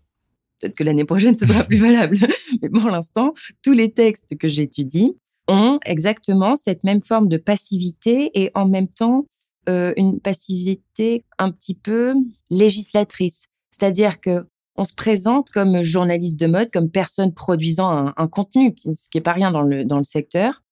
peut-être 0.60 0.76
que 0.76 0.84
l'année 0.84 1.04
prochaine, 1.04 1.34
ce 1.34 1.46
sera 1.46 1.64
plus 1.64 1.78
valable. 1.78 2.18
Mais 2.62 2.68
pour 2.68 2.90
l'instant, 2.90 3.34
tous 3.62 3.72
les 3.72 3.92
textes 3.92 4.36
que 4.36 4.48
j'étudie 4.48 5.16
ont 5.48 5.80
exactement 5.84 6.54
cette 6.54 6.84
même 6.84 7.02
forme 7.02 7.28
de 7.28 7.38
passivité 7.38 8.30
et 8.34 8.50
en 8.54 8.68
même 8.68 8.88
temps 8.88 9.26
euh, 9.68 9.92
une 9.96 10.20
passivité 10.20 11.24
un 11.38 11.50
petit 11.50 11.74
peu 11.74 12.14
législatrice. 12.50 13.44
C'est-à-dire 13.78 14.20
que 14.20 14.46
on 14.76 14.84
se 14.84 14.94
présente 14.94 15.50
comme 15.50 15.82
journaliste 15.82 16.38
de 16.38 16.46
mode, 16.46 16.70
comme 16.70 16.88
personne 16.88 17.34
produisant 17.34 18.12
un, 18.16 18.28
contenu, 18.28 18.74
ce 18.78 19.08
qui 19.10 19.18
est 19.18 19.22
pas 19.22 19.32
rien 19.32 19.50
dans 19.50 19.62
le, 19.62 19.84
dans 19.84 19.96
le 19.96 20.04
secteur. 20.04 20.62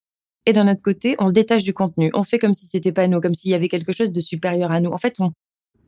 Et 0.47 0.53
d'un 0.53 0.69
autre 0.69 0.83
côté, 0.83 1.17
on 1.19 1.27
se 1.27 1.33
détache 1.33 1.65
du 1.65 1.75
contenu. 1.75 2.11
On 2.15 2.23
fait 2.23 2.39
comme 2.39 2.55
si 2.55 2.67
c'était 2.67 2.93
pas 2.93 3.09
nous, 3.09 3.21
comme 3.21 3.35
s'il 3.35 3.51
y 3.51 3.55
avait 3.55 3.69
quelque 3.69 3.93
chose 3.93 4.13
de 4.13 4.21
supérieur 4.21 4.71
à 4.71 4.81
nous. 4.81 4.91
En 4.91 4.97
fait, 4.97 5.17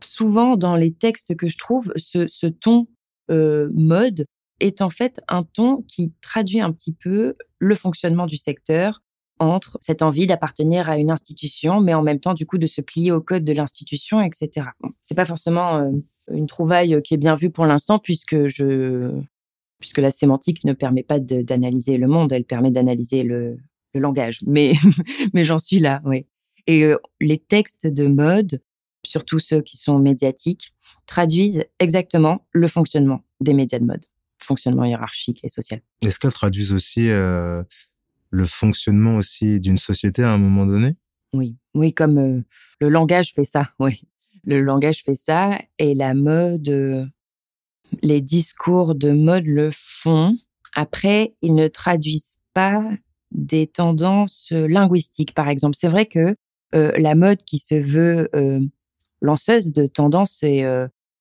souvent 0.03 0.57
dans 0.57 0.75
les 0.75 0.93
textes 0.93 1.37
que 1.37 1.47
je 1.47 1.57
trouve, 1.59 1.93
ce, 1.95 2.27
ce 2.27 2.49
ton 2.49 2.89
euh, 3.31 3.71
mode 3.73 4.27
est 4.59 4.83
en 4.83 4.91
fait 4.91 5.21
un 5.29 5.45
ton 5.45 5.83
qui 5.83 6.13
traduit 6.21 6.61
un 6.61 6.73
petit 6.73 6.93
peu 6.93 7.37
le 7.61 7.75
fonctionnement 7.77 8.27
du 8.27 8.37
secteur 8.37 9.01
entre 9.39 9.79
cette 9.81 10.03
envie 10.03 10.27
d'appartenir 10.27 10.91
à 10.91 10.99
une 10.99 11.13
institution, 11.13 11.81
mais 11.81 11.95
en 11.95 12.03
même 12.03 12.19
temps, 12.19 12.35
du 12.35 12.47
coup, 12.47 12.59
de 12.59 12.67
se 12.67 12.81
plier 12.81 13.13
au 13.13 13.21
code 13.21 13.45
de 13.45 13.53
l'institution, 13.53 14.21
etc. 14.21 14.67
Bon, 14.81 14.91
c'est 15.05 15.15
pas 15.15 15.25
forcément 15.25 15.77
euh, 15.77 15.91
une 16.31 16.47
trouvaille 16.47 17.01
qui 17.03 17.15
est 17.15 17.19
bien 17.19 17.35
vue 17.35 17.51
pour 17.51 17.67
l'instant, 17.67 17.99
puisque 17.99 18.49
je, 18.49 19.21
puisque 19.79 19.99
la 19.99 20.11
sémantique 20.11 20.65
ne 20.65 20.73
permet 20.73 21.03
pas 21.03 21.19
d'analyser 21.21 21.99
le 21.99 22.07
monde, 22.07 22.33
elle 22.33 22.45
permet 22.45 22.71
d'analyser 22.71 23.23
le, 23.23 23.59
le, 23.95 24.01
langage. 24.01 24.41
Mais, 24.47 24.73
mais 25.35 25.45
j'en 25.45 25.59
suis 25.59 25.79
là, 25.79 26.01
oui. 26.05 26.27
Et 26.67 26.85
euh, 26.85 26.99
les 27.21 27.39
textes 27.39 27.87
de 27.87 28.07
mode, 28.07 28.61
surtout 29.05 29.39
ceux 29.39 29.63
qui 29.63 29.77
sont 29.77 29.99
médiatiques, 29.99 30.75
traduisent 31.07 31.65
exactement 31.79 32.47
le 32.53 32.69
fonctionnement 32.69 33.23
des 33.41 33.55
médias 33.55 33.79
de 33.79 33.85
mode, 33.85 34.05
fonctionnement 34.39 34.85
hiérarchique 34.85 35.41
et 35.43 35.49
social. 35.49 35.81
Est-ce 36.03 36.19
qu'elles 36.19 36.33
traduisent 36.33 36.75
aussi 36.75 37.09
euh, 37.09 37.63
le 38.31 38.45
fonctionnement 38.45 39.15
aussi 39.17 39.61
d'une 39.61 39.79
société 39.79 40.23
à 40.23 40.31
un 40.31 40.39
moment 40.39 40.67
donné? 40.67 40.97
Oui, 41.33 41.57
oui, 41.75 41.93
comme 41.93 42.19
euh, 42.19 42.43
le 42.81 42.89
langage 42.89 43.33
fait 43.35 43.45
ça, 43.45 43.71
oui. 43.79 44.03
Le 44.49 44.63
langage 44.63 45.03
fait 45.05 45.15
ça 45.15 45.59
et 45.79 45.95
la 45.95 46.15
mode, 46.15 46.69
euh, 46.69 47.05
les 48.03 48.21
discours 48.21 48.95
de 48.95 49.11
mode 49.11 49.45
le 49.45 49.71
font. 49.73 50.37
Après, 50.75 51.35
ils 51.43 51.55
ne 51.55 51.69
traduisent 51.69 52.39
pas 52.55 52.83
des 53.31 53.67
tendances 53.67 54.51
linguistiques, 54.53 55.35
par 55.35 55.49
exemple. 55.49 55.77
C'est 55.79 55.89
vrai 55.89 56.07
que 56.07 56.35
la 56.73 57.15
mode 57.15 57.39
qui 57.45 57.59
se 57.59 57.75
veut 57.75 58.29
lanceuse 59.21 59.73
de 59.73 59.87
tendances 59.87 60.43
et 60.43 60.65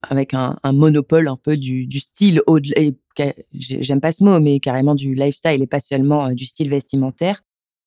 avec 0.01 0.33
un, 0.33 0.57
monopole 0.71 1.27
un 1.27 1.37
peu 1.37 1.57
du, 1.57 1.87
style 1.99 2.41
j'aime 3.53 4.01
pas 4.01 4.11
ce 4.11 4.23
mot, 4.23 4.39
mais 4.39 4.59
carrément 4.59 4.95
du 4.95 5.15
lifestyle 5.15 5.61
et 5.61 5.67
pas 5.67 5.79
seulement 5.79 6.27
euh, 6.27 6.33
du 6.33 6.45
style 6.45 6.69
vestimentaire, 6.69 7.43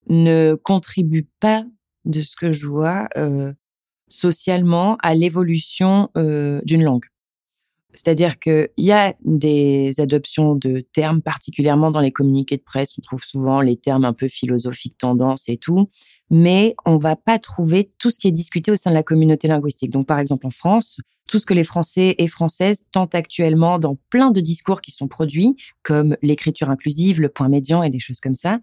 ne 0.07 0.55
contribue 0.55 1.27
pas, 1.39 1.65
de 2.05 2.21
ce 2.21 2.35
que 2.35 2.51
je 2.51 2.67
vois, 2.67 3.07
euh, 3.15 3.53
socialement 4.11 4.97
à 5.01 5.15
l'évolution 5.15 6.09
euh, 6.17 6.61
d'une 6.65 6.83
langue. 6.83 7.05
C'est-à-dire 7.93 8.39
qu'il 8.39 8.69
y 8.77 8.91
a 8.91 9.13
des 9.25 9.99
adoptions 9.99 10.55
de 10.55 10.79
termes, 10.93 11.21
particulièrement 11.21 11.91
dans 11.91 11.99
les 11.99 12.11
communiqués 12.11 12.57
de 12.57 12.63
presse, 12.63 12.97
on 12.97 13.01
trouve 13.01 13.23
souvent 13.23 13.59
les 13.59 13.75
termes 13.75 14.05
un 14.05 14.13
peu 14.13 14.27
philosophiques, 14.27 14.97
tendance 14.97 15.49
et 15.49 15.57
tout, 15.57 15.89
mais 16.29 16.75
on 16.85 16.97
va 16.97 17.17
pas 17.17 17.37
trouver 17.37 17.91
tout 17.99 18.09
ce 18.09 18.19
qui 18.19 18.29
est 18.29 18.31
discuté 18.31 18.71
au 18.71 18.77
sein 18.77 18.91
de 18.91 18.95
la 18.95 19.03
communauté 19.03 19.49
linguistique. 19.49 19.91
Donc, 19.91 20.07
par 20.07 20.19
exemple, 20.19 20.47
en 20.47 20.51
France, 20.51 21.01
tout 21.27 21.37
ce 21.37 21.45
que 21.45 21.53
les 21.53 21.65
Français 21.65 22.15
et 22.17 22.27
Françaises 22.27 22.85
tentent 22.91 23.15
actuellement 23.15 23.77
dans 23.77 23.97
plein 24.09 24.31
de 24.31 24.39
discours 24.39 24.79
qui 24.79 24.91
sont 24.91 25.09
produits, 25.09 25.55
comme 25.83 26.15
l'écriture 26.21 26.69
inclusive, 26.69 27.19
le 27.19 27.29
point 27.29 27.49
médian 27.49 27.83
et 27.83 27.89
des 27.89 27.99
choses 27.99 28.21
comme 28.21 28.35
ça, 28.35 28.59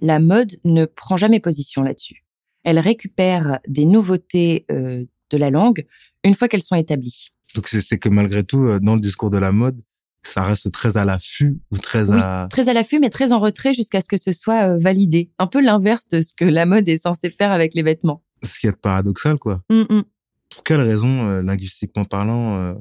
la 0.00 0.18
mode 0.18 0.52
ne 0.64 0.86
prend 0.86 1.18
jamais 1.18 1.40
position 1.40 1.82
là-dessus. 1.82 2.24
Elle 2.64 2.78
récupère 2.78 3.60
des 3.66 3.84
nouveautés 3.84 4.66
euh, 4.70 5.04
de 5.30 5.36
la 5.36 5.50
langue 5.50 5.86
une 6.24 6.34
fois 6.34 6.48
qu'elles 6.48 6.62
sont 6.62 6.76
établies. 6.76 7.28
Donc 7.54 7.68
c'est 7.68 7.98
que 7.98 8.08
malgré 8.08 8.44
tout, 8.44 8.64
euh, 8.64 8.78
dans 8.80 8.94
le 8.94 9.00
discours 9.00 9.30
de 9.30 9.38
la 9.38 9.52
mode, 9.52 9.80
ça 10.22 10.44
reste 10.44 10.70
très 10.70 10.96
à 10.96 11.04
l'affût 11.04 11.58
ou 11.70 11.78
très 11.78 12.10
à... 12.10 12.46
Très 12.50 12.68
à 12.68 12.74
l'affût, 12.74 12.98
mais 12.98 13.08
très 13.08 13.32
en 13.32 13.38
retrait 13.38 13.72
jusqu'à 13.72 14.00
ce 14.00 14.08
que 14.08 14.18
ce 14.18 14.32
soit 14.32 14.68
euh, 14.68 14.76
validé. 14.76 15.30
Un 15.38 15.46
peu 15.46 15.62
l'inverse 15.62 16.08
de 16.08 16.20
ce 16.20 16.34
que 16.34 16.44
la 16.44 16.66
mode 16.66 16.88
est 16.88 16.98
censée 16.98 17.30
faire 17.30 17.52
avec 17.52 17.74
les 17.74 17.82
vêtements. 17.82 18.22
Ce 18.42 18.60
qui 18.60 18.66
est 18.66 18.72
paradoxal, 18.72 19.38
quoi. 19.38 19.62
Mmh, 19.70 19.82
mmh. 19.88 20.02
Pour 20.50 20.64
quelle 20.64 20.80
raison, 20.80 21.28
euh, 21.28 21.42
linguistiquement 21.42 22.04
parlant, 22.04 22.74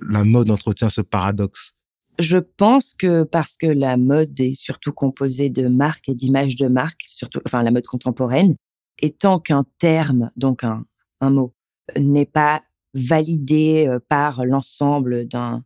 la 0.00 0.24
mode 0.24 0.50
entretient 0.50 0.88
ce 0.88 1.00
paradoxe? 1.00 1.74
Je 2.18 2.38
pense 2.38 2.94
que 2.94 3.22
parce 3.22 3.56
que 3.56 3.66
la 3.66 3.96
mode 3.96 4.38
est 4.40 4.54
surtout 4.54 4.92
composée 4.92 5.50
de 5.50 5.68
marques 5.68 6.08
et 6.08 6.14
d'images 6.14 6.56
de 6.56 6.66
marques, 6.66 7.04
surtout, 7.06 7.40
enfin 7.46 7.62
la 7.62 7.70
mode 7.70 7.86
contemporaine, 7.86 8.56
et 9.00 9.12
tant 9.12 9.38
qu'un 9.38 9.64
terme, 9.78 10.30
donc 10.36 10.64
un, 10.64 10.84
mot, 11.30 11.54
n'est 11.96 12.26
pas 12.26 12.62
validé 12.94 13.86
euh, 13.86 13.98
par 14.08 14.44
l'ensemble 14.44 15.26
d'un 15.28 15.64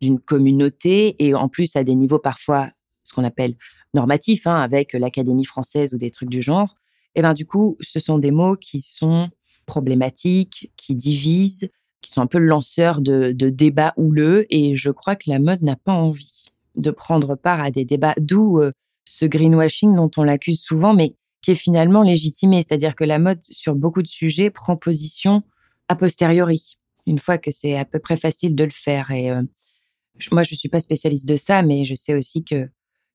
d'une 0.00 0.18
communauté 0.18 1.14
et 1.24 1.32
en 1.32 1.48
plus 1.48 1.76
à 1.76 1.84
des 1.84 1.94
niveaux 1.94 2.18
parfois 2.18 2.68
ce 3.04 3.14
qu'on 3.14 3.22
appelle 3.22 3.54
normatifs, 3.94 4.48
hein, 4.48 4.56
avec 4.56 4.94
l'Académie 4.94 5.44
française 5.44 5.94
ou 5.94 5.98
des 5.98 6.10
trucs 6.10 6.28
du 6.28 6.42
genre. 6.42 6.74
Et 7.14 7.22
ben 7.22 7.32
du 7.34 7.46
coup, 7.46 7.76
ce 7.80 8.00
sont 8.00 8.18
des 8.18 8.32
mots 8.32 8.56
qui 8.56 8.80
sont 8.80 9.30
problématiques, 9.64 10.72
qui 10.76 10.94
divisent, 10.94 11.68
qui 12.00 12.10
sont 12.10 12.20
un 12.20 12.26
peu 12.26 12.38
lanceurs 12.38 13.00
de, 13.00 13.32
de 13.32 13.48
débats 13.48 13.94
houleux. 13.96 14.46
Et 14.50 14.74
je 14.74 14.90
crois 14.90 15.14
que 15.14 15.30
la 15.30 15.38
mode 15.38 15.62
n'a 15.62 15.76
pas 15.76 15.92
envie 15.92 16.46
de 16.74 16.90
prendre 16.90 17.36
part 17.36 17.60
à 17.60 17.70
des 17.70 17.84
débats, 17.84 18.14
d'où 18.18 18.58
euh, 18.58 18.72
ce 19.04 19.24
greenwashing 19.24 19.94
dont 19.94 20.10
on 20.16 20.24
l'accuse 20.24 20.60
souvent, 20.60 20.94
mais 20.94 21.14
qui 21.42 21.50
est 21.50 21.56
finalement 21.56 22.02
légitimé. 22.02 22.62
C'est-à-dire 22.62 22.94
que 22.94 23.04
la 23.04 23.18
mode, 23.18 23.42
sur 23.42 23.74
beaucoup 23.74 24.02
de 24.02 24.08
sujets, 24.08 24.50
prend 24.50 24.76
position 24.76 25.42
a 25.88 25.96
posteriori, 25.96 26.78
une 27.06 27.18
fois 27.18 27.38
que 27.38 27.50
c'est 27.50 27.76
à 27.76 27.84
peu 27.84 27.98
près 27.98 28.16
facile 28.16 28.54
de 28.54 28.64
le 28.64 28.70
faire. 28.70 29.10
Et 29.10 29.30
euh, 29.30 29.42
moi, 30.30 30.42
je 30.42 30.54
suis 30.54 30.68
pas 30.68 30.80
spécialiste 30.80 31.28
de 31.28 31.36
ça, 31.36 31.62
mais 31.62 31.84
je 31.84 31.94
sais 31.94 32.14
aussi 32.14 32.44
que 32.44 32.68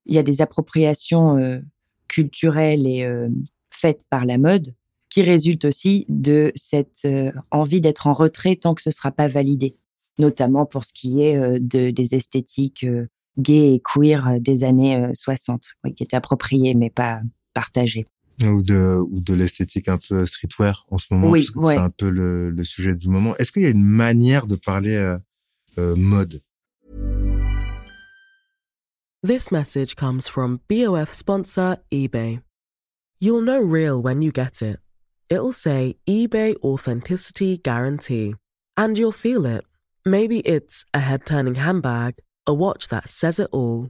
il 0.05 0.15
y 0.15 0.19
a 0.19 0.24
des 0.24 0.41
appropriations 0.41 1.38
euh, 1.38 1.60
culturelles 2.07 2.88
et 2.88 3.03
euh, 3.03 3.29
faites 3.69 4.03
par 4.10 4.25
la 4.25 4.38
mode 4.38 4.74
qui 5.10 5.22
résultent 5.22 5.65
aussi 5.65 6.05
de 6.10 6.51
cette 6.55 7.07
envie 7.50 7.79
d'être 7.79 8.07
en 8.07 8.13
retrait 8.13 8.57
tant 8.57 8.75
que 8.75 8.81
ce 8.81 8.91
sera 8.91 9.10
pas 9.10 9.29
validé, 9.29 9.77
notamment 10.19 10.65
pour 10.65 10.84
ce 10.84 10.93
qui 10.93 11.22
est 11.22 11.60
de, 11.62 11.91
des 11.91 12.13
esthétiques 12.13 12.86
gays 13.39 13.75
et 13.75 13.81
queer 13.81 14.41
des 14.41 14.65
années 14.65 15.10
60, 15.13 15.63
qui 15.96 16.03
étaient 16.03 16.17
appropriées 16.17 16.75
mais 16.75 16.89
pas 16.89 17.22
partagées 17.53 18.05
ou 18.44 18.62
de 18.62 19.00
ou 19.00 19.20
de 19.22 19.34
l'esthétique 19.34 19.88
un 19.88 19.98
peu 19.98 20.25
streetwear 20.25 20.86
en 20.89 20.98
ce 20.98 21.08
moment 21.12 21.29
oui, 21.29 21.46
c'est 21.46 21.77
un 21.77 21.89
peu 21.89 22.10
le, 22.10 22.50
le, 22.50 22.63
sujet 22.63 22.96
du 22.96 23.10
moment. 23.10 23.36
Est-ce 23.38 23.51
qu'il 23.51 23.63
y 23.63 23.65
a 23.65 23.70
une 23.70 23.84
manière 23.84 24.46
de 24.46 24.56
parler 24.56 24.96
euh, 24.96 25.17
euh, 25.77 25.96
mode? 25.96 26.41
This 29.24 29.51
message 29.51 29.96
comes 29.96 30.27
from 30.27 30.60
BOF 30.70 31.12
sponsor 31.12 31.77
eBay. 31.91 32.41
You'll 33.20 33.41
know 33.41 33.60
real 33.60 34.00
when 34.00 34.22
you 34.22 34.32
get 34.32 34.62
it. 34.62 34.79
It'll 35.29 35.51
say 35.51 35.96
eBay 36.08 36.56
authenticity 36.63 37.58
guarantee 37.58 38.36
and 38.77 38.98
you'll 38.98 39.12
feel 39.12 39.46
it. 39.46 39.65
Maybe 40.06 40.39
it's 40.41 40.86
a 40.94 41.00
head-turning 41.00 41.56
handbag, 41.56 42.13
a 42.46 42.53
watch 42.53 42.88
that 42.89 43.10
says 43.10 43.39
it 43.39 43.50
all 43.51 43.89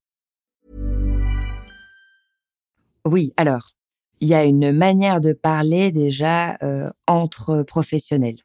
Oui, 3.05 3.33
alors, 3.37 3.69
il 4.19 4.27
y 4.27 4.33
a 4.33 4.43
une 4.43 4.71
manière 4.71 5.19
de 5.21 5.33
parler 5.33 5.91
déjà 5.91 6.57
euh, 6.61 6.89
entre 7.07 7.63
professionnels. 7.63 8.39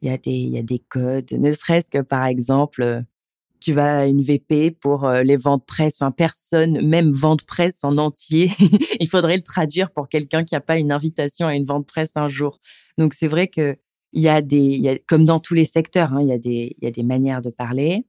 Il 0.00 0.08
y, 0.08 0.12
a 0.12 0.18
des, 0.18 0.32
il 0.32 0.50
y 0.50 0.58
a 0.58 0.62
des 0.62 0.80
codes, 0.80 1.32
ne 1.32 1.52
serait-ce 1.52 1.88
que 1.88 2.00
par 2.00 2.26
exemple, 2.26 3.04
tu 3.60 3.72
vas 3.72 4.00
à 4.00 4.06
une 4.06 4.20
VP 4.20 4.72
pour 4.72 5.06
euh, 5.06 5.22
les 5.22 5.36
ventes 5.36 5.64
presse, 5.64 5.96
enfin 5.98 6.10
personne, 6.10 6.86
même 6.86 7.10
vente 7.10 7.44
presse 7.46 7.84
en 7.84 7.96
entier, 7.96 8.50
il 9.00 9.08
faudrait 9.08 9.36
le 9.36 9.42
traduire 9.42 9.90
pour 9.90 10.08
quelqu'un 10.08 10.44
qui 10.44 10.54
n'a 10.54 10.60
pas 10.60 10.78
une 10.78 10.92
invitation 10.92 11.46
à 11.46 11.54
une 11.54 11.64
vente 11.64 11.86
presse 11.86 12.16
un 12.16 12.28
jour. 12.28 12.60
Donc 12.98 13.14
c'est 13.14 13.28
vrai 13.28 13.48
que 13.48 13.76
il 14.12 14.22
y 14.22 14.28
a 14.28 14.42
des, 14.42 14.58
y 14.58 14.88
a, 14.88 14.98
comme 15.08 15.24
dans 15.24 15.40
tous 15.40 15.54
les 15.54 15.64
secteurs, 15.64 16.12
hein, 16.12 16.20
il 16.20 16.28
y 16.28 16.32
a 16.32 16.38
des, 16.38 16.76
il 16.78 16.84
y 16.84 16.86
a 16.86 16.90
des 16.90 17.02
manières 17.02 17.40
de 17.40 17.50
parler. 17.50 18.06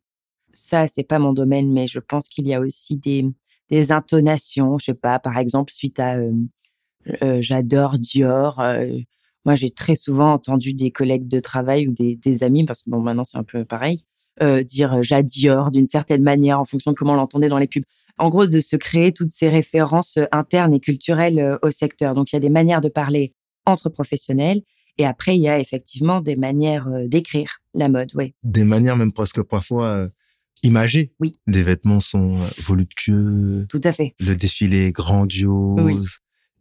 Ça, 0.54 0.88
c'est 0.88 1.04
pas 1.04 1.20
mon 1.20 1.34
domaine, 1.34 1.72
mais 1.74 1.88
je 1.88 2.00
pense 2.00 2.28
qu'il 2.28 2.48
y 2.48 2.54
a 2.54 2.60
aussi 2.60 2.98
des, 2.98 3.26
des 3.70 3.92
intonations. 3.92 4.78
Je 4.80 4.86
sais 4.86 4.94
pas, 4.94 5.20
par 5.20 5.38
exemple, 5.38 5.72
suite 5.72 6.00
à 6.00 6.16
euh, 7.24 7.42
j'adore 7.42 7.98
Dior. 8.00 8.62
Moi, 9.46 9.54
j'ai 9.54 9.70
très 9.70 9.94
souvent 9.94 10.34
entendu 10.34 10.74
des 10.74 10.90
collègues 10.90 11.28
de 11.28 11.40
travail 11.40 11.88
ou 11.88 11.94
des, 11.94 12.44
amis, 12.44 12.66
parce 12.66 12.84
que 12.84 12.90
bon, 12.90 13.00
maintenant 13.00 13.24
c'est 13.24 13.38
un 13.38 13.44
peu 13.44 13.64
pareil, 13.64 14.00
euh, 14.42 14.64
dire 14.64 15.04
j'adore 15.04 15.70
d'une 15.70 15.86
certaine 15.86 16.24
manière 16.24 16.60
en 16.60 16.66
fonction 16.66 16.92
de 16.92 16.96
comment 16.96 17.14
on 17.14 17.18
l'entendait 17.18 17.48
dans 17.48 17.60
les 17.60 17.68
pubs. 17.68 17.84
En 18.18 18.30
gros, 18.30 18.48
de 18.48 18.60
se 18.60 18.76
créer 18.76 19.12
toutes 19.12 19.32
ces 19.32 19.50
références 19.50 20.18
internes 20.32 20.74
et 20.74 20.80
culturelles 20.80 21.60
au 21.62 21.70
secteur. 21.70 22.14
Donc, 22.14 22.32
il 22.32 22.36
y 22.36 22.38
a 22.38 22.40
des 22.40 22.50
manières 22.50 22.82
de 22.82 22.90
parler 22.90 23.34
entre 23.66 23.90
professionnels. 23.90 24.62
Et 24.98 25.06
après, 25.06 25.36
il 25.36 25.42
y 25.42 25.50
a 25.50 25.60
effectivement 25.60 26.22
des 26.22 26.38
manières 26.38 26.88
d'écrire 27.08 27.58
la 27.74 27.90
mode, 27.90 28.12
oui. 28.16 28.34
Des 28.44 28.64
manières 28.64 28.96
même 28.96 29.12
presque 29.12 29.44
parfois 29.44 30.08
imagées. 30.64 31.14
Oui. 31.20 31.40
Des 31.48 31.64
vêtements 31.64 32.00
sont 32.00 32.38
voluptueux. 32.60 33.66
Tout 33.70 33.82
à 33.84 33.92
fait. 33.92 34.16
Le 34.20 34.36
défilé 34.36 34.88
est 34.88 34.92
grandiose. 34.92 35.80
Oui 35.84 35.96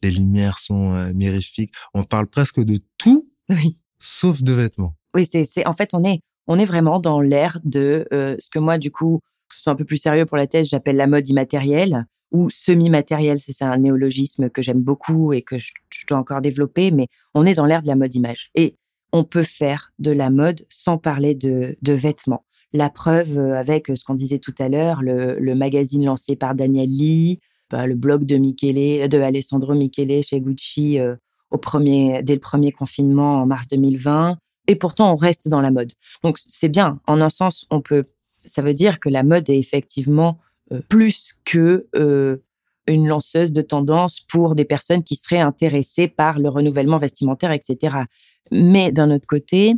les 0.05 0.11
lumières 0.11 0.59
sont 0.59 0.93
euh, 0.93 1.13
mirifiques. 1.15 1.73
On 1.95 2.05
parle 2.05 2.27
presque 2.27 2.61
de 2.61 2.79
tout, 2.99 3.29
oui. 3.49 3.81
sauf 3.99 4.43
de 4.43 4.53
vêtements. 4.53 4.95
Oui, 5.15 5.27
c'est, 5.27 5.67
en 5.67 5.73
fait 5.73 5.95
on 5.95 6.05
est 6.05 6.21
on 6.47 6.59
est 6.59 6.67
vraiment 6.67 7.01
dans 7.01 7.23
l'ère 7.23 7.59
de 7.65 8.07
euh, 8.13 8.37
ce 8.39 8.51
que 8.51 8.59
moi 8.59 8.77
du 8.77 8.91
coup, 8.91 9.21
que 9.49 9.55
ce 9.55 9.63
soit 9.63 9.73
un 9.73 9.77
peu 9.77 9.87
plus 9.87 9.97
sérieux 9.97 10.27
pour 10.27 10.37
la 10.37 10.47
thèse, 10.47 10.69
j'appelle 10.69 10.97
la 10.97 11.07
mode 11.07 11.27
immatérielle 11.27 12.05
ou 12.33 12.51
semi-matérielle. 12.51 13.39
C'est 13.39 13.65
un 13.65 13.79
néologisme 13.79 14.51
que 14.51 14.61
j'aime 14.61 14.83
beaucoup 14.83 15.33
et 15.33 15.41
que 15.41 15.57
je, 15.57 15.73
dois 16.07 16.19
encore 16.19 16.43
développer. 16.43 16.91
Mais 16.91 17.07
on 17.33 17.47
est 17.47 17.55
dans 17.55 17.65
l'ère 17.65 17.81
de 17.81 17.87
la 17.87 17.97
mode 17.97 18.15
image 18.15 18.51
et 18.55 18.77
on 19.13 19.25
peut 19.25 19.43
faire 19.43 19.93
de 19.99 20.11
la 20.11 20.29
mode 20.29 20.67
sans 20.69 20.99
parler 20.99 21.35
de, 21.35 21.79
de 21.81 21.93
vêtements. 21.93 22.45
La 22.75 22.91
preuve 22.91 23.39
euh, 23.39 23.59
avec 23.59 23.87
ce 23.87 24.05
qu'on 24.05 24.15
disait 24.15 24.41
tout 24.41 24.55
à 24.59 24.69
l'heure, 24.69 25.01
le, 25.01 25.55
magazine 25.55 26.05
lancé 26.05 26.37
par 26.37 26.55
Daniel 26.55 26.89
Lee, 26.89 27.41
bah, 27.71 27.87
le 27.87 27.95
blog 27.95 28.25
de 28.25 28.37
Michele, 28.37 29.09
de 29.09 29.19
Alessandro 29.21 29.75
Michele 29.75 30.23
chez 30.23 30.41
Gucci 30.41 30.99
euh, 30.99 31.17
au 31.51 31.59
premier, 31.59 32.23
dès 32.23 32.35
le 32.35 32.41
premier 32.41 32.73
confinement 32.73 33.43
en 33.43 33.47
mars 33.47 33.69
2020. 33.69 34.37
Et 34.67 34.77
pourtant, 34.77 35.13
on 35.13 35.17
reste 35.17 35.49
dans 35.49 35.61
la 35.61 35.71
mode. 35.71 35.93
Donc, 36.23 36.39
c'est 36.39 36.69
bien. 36.69 37.01
En 37.07 37.21
un 37.21 37.29
sens, 37.31 37.67
on 37.71 37.81
peut. 37.81 38.05
Ça 38.41 38.63
veut 38.63 38.75
dire 38.75 39.01
que 39.01 39.09
la 39.09 39.23
mode 39.23 39.49
est 39.49 39.59
effectivement 39.59 40.39
euh, 40.73 40.81
plus 40.89 41.35
que 41.45 41.87
euh, 41.97 42.39
une 42.87 43.09
lanceuse 43.09 43.53
de 43.53 43.63
tendance 43.63 44.21
pour 44.21 44.55
des 44.55 44.65
personnes 44.65 45.03
qui 45.03 45.15
seraient 45.15 45.41
intéressées 45.41 46.09
par 46.09 46.39
le 46.39 46.49
renouvellement 46.49 46.97
vestimentaire, 46.97 47.53
etc. 47.53 47.97
Mais 48.53 48.93
d'un 48.93 49.11
autre 49.11 49.27
côté, 49.27 49.75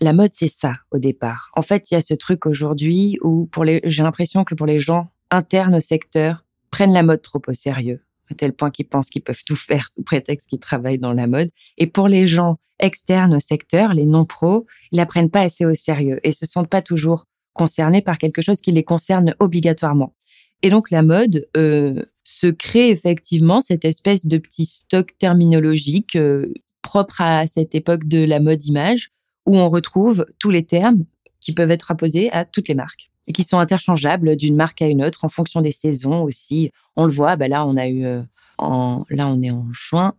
la 0.00 0.12
mode, 0.12 0.32
c'est 0.32 0.48
ça 0.48 0.74
au 0.90 0.98
départ. 0.98 1.50
En 1.54 1.62
fait, 1.62 1.90
il 1.90 1.94
y 1.94 1.96
a 1.96 2.00
ce 2.00 2.14
truc 2.14 2.46
aujourd'hui 2.46 3.18
où, 3.22 3.46
pour 3.46 3.64
les, 3.64 3.80
j'ai 3.84 4.02
l'impression 4.02 4.44
que 4.44 4.54
pour 4.54 4.66
les 4.66 4.78
gens 4.78 5.08
internes 5.30 5.74
au 5.74 5.80
secteur, 5.80 6.44
prennent 6.70 6.92
la 6.92 7.02
mode 7.02 7.22
trop 7.22 7.40
au 7.46 7.54
sérieux, 7.54 8.02
à 8.30 8.34
tel 8.34 8.52
point 8.52 8.70
qu'ils 8.70 8.88
pensent 8.88 9.08
qu'ils 9.08 9.22
peuvent 9.22 9.42
tout 9.46 9.56
faire 9.56 9.88
sous 9.88 10.02
prétexte 10.02 10.50
qu'ils 10.50 10.58
travaillent 10.58 10.98
dans 10.98 11.14
la 11.14 11.26
mode. 11.26 11.50
Et 11.78 11.86
pour 11.86 12.08
les 12.08 12.26
gens 12.26 12.58
externes 12.78 13.34
au 13.34 13.40
secteur, 13.40 13.94
les 13.94 14.04
non-pros, 14.04 14.66
ils 14.92 14.96
la 14.96 15.06
prennent 15.06 15.30
pas 15.30 15.40
assez 15.40 15.64
au 15.64 15.72
sérieux 15.72 16.20
et 16.24 16.32
se 16.32 16.44
sentent 16.44 16.68
pas 16.68 16.82
toujours 16.82 17.24
concernés 17.54 18.02
par 18.02 18.18
quelque 18.18 18.42
chose 18.42 18.60
qui 18.60 18.72
les 18.72 18.84
concerne 18.84 19.34
obligatoirement. 19.38 20.14
Et 20.62 20.68
donc 20.68 20.90
la 20.90 21.02
mode 21.02 21.48
euh, 21.56 22.02
se 22.22 22.46
crée 22.48 22.90
effectivement 22.90 23.60
cette 23.60 23.84
espèce 23.86 24.26
de 24.26 24.36
petit 24.36 24.66
stock 24.66 25.16
terminologique 25.18 26.16
euh, 26.16 26.52
propre 26.82 27.20
à 27.20 27.46
cette 27.46 27.74
époque 27.74 28.06
de 28.06 28.24
la 28.24 28.40
mode 28.40 28.64
image 28.64 29.10
où 29.46 29.56
on 29.56 29.68
retrouve 29.68 30.26
tous 30.38 30.50
les 30.50 30.64
termes 30.64 31.04
qui 31.40 31.52
peuvent 31.52 31.70
être 31.70 31.90
apposés 31.90 32.30
à 32.32 32.44
toutes 32.44 32.68
les 32.68 32.74
marques 32.74 33.10
et 33.26 33.32
qui 33.32 33.42
sont 33.42 33.58
interchangeables 33.58 34.36
d'une 34.36 34.56
marque 34.56 34.82
à 34.82 34.86
une 34.86 35.02
autre 35.02 35.24
en 35.24 35.28
fonction 35.28 35.60
des 35.60 35.70
saisons 35.70 36.22
aussi. 36.22 36.70
On 36.96 37.06
le 37.06 37.12
voit, 37.12 37.36
bah 37.36 37.48
là 37.48 37.66
on 37.66 37.76
a 37.76 37.88
eu 37.88 38.04
euh, 38.04 38.22
en 38.58 39.04
là 39.10 39.28
on 39.28 39.40
est 39.42 39.50
en 39.50 39.66
juin. 39.72 40.14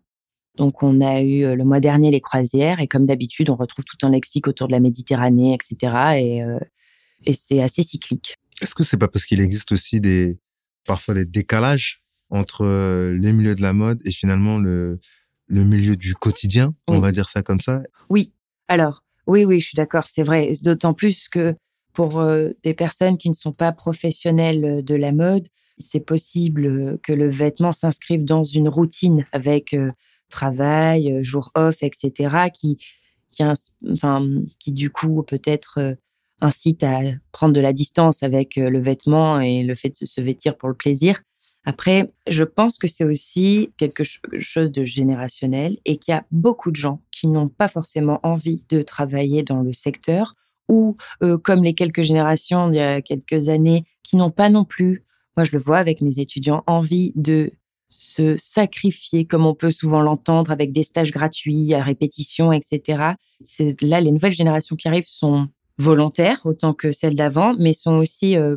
Donc 0.55 0.81
on 0.83 1.01
a 1.01 1.21
eu 1.21 1.43
euh, 1.43 1.55
le 1.55 1.63
mois 1.63 1.79
dernier 1.79 2.11
les 2.11 2.21
croisières 2.21 2.79
et 2.79 2.87
comme 2.87 3.05
d'habitude 3.05 3.49
on 3.49 3.55
retrouve 3.55 3.85
tout 3.85 4.05
un 4.05 4.09
lexique 4.09 4.47
autour 4.47 4.67
de 4.67 4.71
la 4.71 4.79
Méditerranée, 4.79 5.53
etc. 5.53 6.19
Et, 6.19 6.43
euh, 6.43 6.59
et 7.25 7.33
c'est 7.33 7.61
assez 7.61 7.83
cyclique. 7.83 8.35
Est-ce 8.61 8.73
que 8.73 8.83
c'est 8.83 8.97
pas 8.97 9.07
parce 9.07 9.25
qu'il 9.25 9.41
existe 9.41 9.71
aussi 9.71 9.99
des 9.99 10.39
parfois 10.85 11.13
des 11.13 11.25
décalages 11.25 12.03
entre 12.29 12.65
les 13.11 13.31
milieux 13.31 13.55
de 13.55 13.61
la 13.61 13.73
mode 13.73 14.01
et 14.05 14.11
finalement 14.11 14.57
le 14.57 14.99
le 15.49 15.63
milieu 15.63 15.95
du 15.95 16.13
quotidien, 16.13 16.75
on 16.87 16.99
va 16.99 17.13
dire 17.13 17.29
ça 17.29 17.41
comme 17.41 17.61
ça? 17.61 17.81
Oui. 18.09 18.33
Alors 18.67 19.03
oui 19.27 19.45
oui 19.45 19.59
je 19.59 19.67
suis 19.67 19.75
d'accord 19.75 20.05
c'est 20.07 20.23
vrai 20.23 20.53
d'autant 20.63 20.93
plus 20.93 21.29
que 21.29 21.55
pour 21.97 22.19
euh, 22.19 22.51
des 22.61 22.75
personnes 22.75 23.17
qui 23.17 23.27
ne 23.27 23.33
sont 23.33 23.53
pas 23.53 23.71
professionnelles 23.71 24.63
euh, 24.63 24.81
de 24.83 24.93
la 24.93 25.11
mode, 25.11 25.47
c'est 25.79 25.99
possible 25.99 26.67
euh, 26.67 26.97
que 27.01 27.11
le 27.11 27.27
vêtement 27.27 27.73
s'inscrive 27.73 28.23
dans 28.23 28.43
une 28.43 28.69
routine 28.69 29.25
avec 29.31 29.75
travail, 30.29 31.23
jour 31.23 31.49
off, 31.55 31.77
etc., 31.81 32.51
qui, 32.53 32.77
qui, 33.31 33.43
enfin, 33.91 34.29
qui 34.59 34.73
du 34.73 34.91
coup 34.91 35.23
peut-être 35.23 35.97
incite 36.39 36.83
à 36.83 36.99
prendre 37.31 37.53
de 37.53 37.61
la 37.61 37.73
distance 37.73 38.21
avec 38.21 38.57
le 38.57 38.79
vêtement 38.79 39.39
et 39.39 39.63
le 39.63 39.73
fait 39.73 39.93
de 39.99 40.05
se 40.05 40.21
vêtir 40.21 40.55
pour 40.55 40.69
le 40.69 40.75
plaisir. 40.75 41.21
Après, 41.69 42.13
je 42.29 42.45
pense 42.45 42.77
que 42.77 42.87
c'est 42.87 43.03
aussi 43.03 43.71
quelque 43.75 44.03
chose 44.39 44.71
de 44.71 44.85
générationnel 44.85 45.77
et 45.83 45.97
qu'il 45.97 46.13
y 46.13 46.15
a 46.15 46.23
beaucoup 46.31 46.71
de 46.71 46.77
gens 46.77 47.01
qui 47.11 47.27
n'ont 47.27 47.49
pas 47.49 47.67
forcément 47.67 48.21
envie 48.23 48.63
de 48.69 48.81
travailler 48.81 49.43
dans 49.43 49.61
le 49.61 49.73
secteur 49.73 50.35
ou 50.69 50.95
euh, 51.23 51.37
comme 51.37 51.65
les 51.65 51.73
quelques 51.73 52.03
générations 52.03 52.71
il 52.71 52.77
y 52.77 52.79
a 52.79 53.01
quelques 53.01 53.49
années 53.49 53.83
qui 54.01 54.15
n'ont 54.15 54.31
pas 54.31 54.49
non 54.49 54.63
plus, 54.63 55.03
moi 55.35 55.43
je 55.43 55.51
le 55.51 55.59
vois 55.59 55.77
avec 55.77 55.99
mes 55.99 56.21
étudiants, 56.21 56.63
envie 56.67 57.11
de 57.17 57.51
se 57.89 58.37
sacrifier, 58.37 59.25
comme 59.25 59.45
on 59.45 59.53
peut 59.53 59.71
souvent 59.71 60.01
l'entendre, 60.01 60.51
avec 60.51 60.71
des 60.71 60.83
stages 60.83 61.11
gratuits 61.11 61.73
à 61.73 61.83
répétition, 61.83 62.53
etc. 62.53 63.15
Là 63.81 63.99
les 63.99 64.11
nouvelles 64.13 64.31
générations 64.31 64.77
qui 64.77 64.87
arrivent 64.87 65.03
sont 65.05 65.49
volontaires 65.77 66.45
autant 66.45 66.73
que 66.73 66.93
celles 66.93 67.15
d'avant, 67.15 67.55
mais 67.59 67.73
sont 67.73 67.95
aussi 67.95 68.37
euh, 68.37 68.55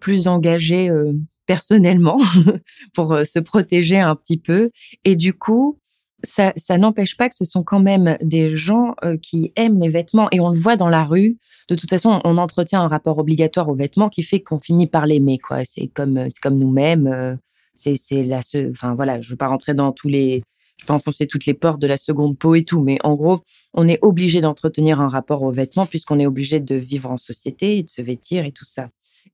plus 0.00 0.26
engagées 0.26 0.90
euh, 0.90 1.12
personnellement 1.50 2.20
pour 2.94 3.08
se 3.24 3.40
protéger 3.40 3.98
un 3.98 4.14
petit 4.14 4.38
peu. 4.38 4.70
Et 5.04 5.16
du 5.16 5.34
coup, 5.34 5.80
ça, 6.22 6.52
ça 6.54 6.78
n'empêche 6.78 7.16
pas 7.16 7.28
que 7.28 7.34
ce 7.34 7.44
sont 7.44 7.64
quand 7.64 7.80
même 7.80 8.16
des 8.22 8.54
gens 8.54 8.94
euh, 9.02 9.16
qui 9.16 9.52
aiment 9.56 9.80
les 9.80 9.88
vêtements 9.88 10.28
et 10.30 10.38
on 10.38 10.50
le 10.50 10.56
voit 10.56 10.76
dans 10.76 10.88
la 10.88 11.02
rue. 11.02 11.38
De 11.68 11.74
toute 11.74 11.90
façon, 11.90 12.20
on 12.22 12.38
entretient 12.38 12.82
un 12.82 12.86
rapport 12.86 13.18
obligatoire 13.18 13.68
aux 13.68 13.74
vêtements 13.74 14.08
qui 14.08 14.22
fait 14.22 14.38
qu'on 14.38 14.60
finit 14.60 14.86
par 14.86 15.06
l'aimer. 15.06 15.38
Quoi, 15.38 15.64
c'est 15.64 15.88
comme 15.88 16.18
euh, 16.18 16.28
comme 16.40 16.56
nous-mêmes. 16.56 17.08
Euh, 17.08 17.34
c'est 17.74 18.22
la 18.22 18.40
enfin 18.70 18.94
voilà, 18.94 19.20
je 19.20 19.30
veux 19.30 19.36
pas 19.36 19.48
rentrer 19.48 19.74
dans 19.74 19.90
tous 19.90 20.08
les, 20.08 20.42
je 20.76 20.84
veux 20.84 20.86
pas 20.86 20.94
enfoncer 20.94 21.26
toutes 21.26 21.46
les 21.46 21.54
portes 21.54 21.80
de 21.80 21.86
la 21.86 21.96
seconde 21.96 22.38
peau 22.38 22.54
et 22.54 22.62
tout, 22.62 22.82
mais 22.82 22.98
en 23.02 23.14
gros, 23.14 23.40
on 23.74 23.88
est 23.88 23.98
obligé 24.02 24.40
d'entretenir 24.40 25.00
un 25.00 25.08
rapport 25.08 25.42
aux 25.42 25.52
vêtements 25.52 25.86
puisqu'on 25.86 26.20
est 26.20 26.26
obligé 26.26 26.60
de 26.60 26.74
vivre 26.76 27.10
en 27.10 27.16
société 27.16 27.78
et 27.78 27.82
de 27.82 27.88
se 27.88 28.02
vêtir 28.02 28.44
et 28.44 28.52
tout 28.52 28.66
ça. 28.66 28.90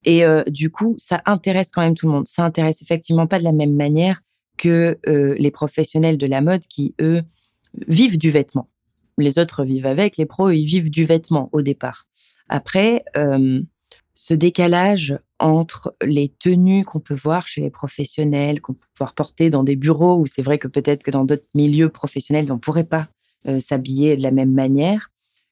Et 0.09 0.23
du 0.47 0.71
coup, 0.71 0.95
ça 0.99 1.21
intéresse 1.27 1.73
quand 1.73 1.83
même 1.83 1.95
tout 1.95 2.07
le 2.07 2.13
monde. 2.13 2.27
Ça 2.29 2.45
intéresse 2.45 2.81
effectivement 2.81 3.27
pas 3.27 3.41
de 3.41 3.45
la 3.45 3.51
même 3.51 3.75
manière 3.75 4.21
que 4.57 4.99
euh, 5.07 5.35
les 5.39 5.51
professionnels 5.51 6.19
de 6.19 6.27
la 6.27 6.41
mode 6.41 6.63
qui, 6.63 6.95
eux, 7.01 7.23
vivent 7.89 8.19
du 8.19 8.31
vêtement. 8.31 8.69
Les 9.19 9.39
autres 9.39 9.65
vivent 9.65 9.87
avec, 9.87 10.17
les 10.17 10.27
pros, 10.27 10.51
ils 10.51 10.65
vivent 10.65 10.91
du 10.91 11.05
vêtement 11.05 11.49
au 11.53 11.63
départ. 11.63 12.07
Après, 12.49 13.05
euh, 13.17 13.63
ce 14.15 14.35
décalage 14.35 15.19
entre 15.39 15.95
les 16.03 16.29
tenues 16.29 16.85
qu'on 16.85 17.01
peut 17.01 17.15
voir 17.15 17.47
chez 17.49 17.61
les 17.61 17.71
professionnels, 17.71 18.61
qu'on 18.61 18.75
peut 18.75 18.87
pouvoir 18.95 19.15
porter 19.15 19.51
dans 19.51 19.65
des 19.65 19.77
bureaux, 19.77 20.19
où 20.19 20.27
c'est 20.27 20.43
vrai 20.43 20.59
que 20.59 20.69
peut-être 20.69 21.03
que 21.03 21.11
dans 21.11 21.25
d'autres 21.25 21.47
milieux 21.55 21.91
professionnels, 21.91 22.51
on 22.51 22.55
ne 22.55 22.61
pourrait 22.61 22.85
pas 22.85 23.09
euh, 23.47 23.59
s'habiller 23.59 24.17
de 24.17 24.23
la 24.23 24.31
même 24.31 24.53
manière, 24.53 25.11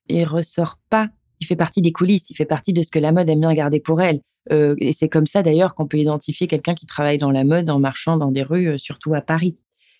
il 0.09 0.25
ressort 0.25 0.79
pas. 0.89 1.11
Il 1.41 1.47
fait 1.47 1.57
partie 1.57 1.83
des 1.83 1.93
coulisses, 1.93 2.31
il 2.31 2.37
fait 2.37 2.47
partie 2.47 2.73
de 2.73 2.81
ce 2.81 2.91
que 2.91 2.99
la 2.99 3.13
mode 3.13 3.29
aime 3.29 3.41
bien 3.41 3.53
garder 3.53 3.81
pour 3.81 4.01
elle. 4.01 4.21
Euh, 4.53 4.75
et 4.79 4.93
c'est 4.93 5.09
comme 5.09 5.27
ça 5.27 5.43
d'ailleurs 5.43 5.75
qu'on 5.75 5.87
peut 5.87 5.99
identifier 5.99 6.47
quelqu'un 6.47 6.75
qui 6.75 6.87
travaille 6.87 7.19
dans 7.19 7.31
la 7.31 7.45
mode 7.45 7.71
en 7.71 7.79
marchant 7.79 8.17
dans 8.17 8.31
des 8.31 8.43
rues, 8.43 8.69
euh, 8.69 8.79
surtout 8.79 9.15
à 9.15 9.21
Paris. 9.21 9.55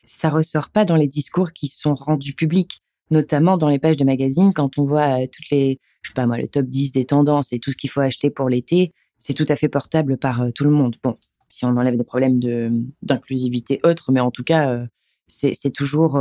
Ça 0.05 0.29
ressort 0.29 0.71
pas 0.71 0.85
dans 0.85 0.97
les 0.97 1.09
discours 1.09 1.53
qui 1.53 1.69
sont 1.69 1.95
rendus 1.95 2.35
publics, 2.35 2.83
notamment 3.11 3.57
dans 3.57 3.69
les 3.69 3.79
pages 3.79 3.97
de 3.97 4.05
magazines 4.05 4.53
quand 4.53 4.79
on 4.79 4.85
voit 4.85 5.23
euh, 5.23 5.27
toutes 5.33 5.51
les, 5.51 5.79
je 6.03 6.11
sais 6.11 6.15
pas 6.15 6.27
moi, 6.27 6.37
le 6.37 6.49
top 6.49 6.67
10 6.67 6.93
des 6.93 7.07
tendances 7.07 7.53
et 7.53 7.59
tout 7.59 7.73
ce 7.73 7.77
qu'il 7.77 7.91
faut 7.91 8.01
acheter 8.01 8.31
pour 8.31 8.49
l'été. 8.49 8.93
C'est 9.19 9.35
tout 9.35 9.47
à 9.49 9.57
fait 9.57 9.69
portable 9.69 10.19
par 10.19 10.45
tout 10.55 10.65
le 10.65 10.71
monde. 10.71 10.97
Bon, 11.03 11.17
si 11.49 11.65
on 11.65 11.69
enlève 11.69 11.97
des 11.97 12.05
problèmes 12.05 12.41
de 12.41 12.71
d'inclusivité 13.01 13.81
autres, 13.83 14.13
mais 14.13 14.21
en 14.21 14.31
tout 14.31 14.43
cas, 14.43 14.85
c'est 15.29 15.73
toujours 15.73 16.21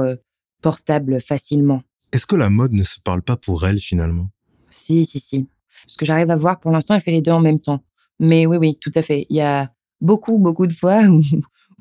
portable 0.61 1.19
facilement. 1.19 1.81
Est-ce 2.13 2.25
que 2.25 2.37
la 2.37 2.49
mode 2.49 2.71
ne 2.71 2.83
se 2.83 3.01
parle 3.01 3.23
pas 3.23 3.35
pour 3.35 3.65
elle 3.65 3.79
finalement? 3.79 4.29
Si, 4.69 5.03
si, 5.03 5.19
si. 5.19 5.47
Ce 5.87 5.97
que 5.97 6.05
j'arrive 6.05 6.29
à 6.29 6.37
voir 6.37 6.61
pour 6.61 6.71
l'instant, 6.71 6.95
elle 6.95 7.01
fait 7.01 7.11
les 7.11 7.21
deux 7.21 7.31
en 7.31 7.41
même 7.41 7.59
temps 7.59 7.83
Mais 8.23 8.45
oui, 8.45 8.55
oui, 8.55 8.77
tout 8.79 8.91
à 8.95 9.01
fait. 9.01 9.27
Il 9.29 9.35
y 9.35 9.41
a 9.41 9.69
beaucoup, 9.99 10.37
beaucoup 10.37 10.65
de 10.65 10.71
fois 10.71 11.01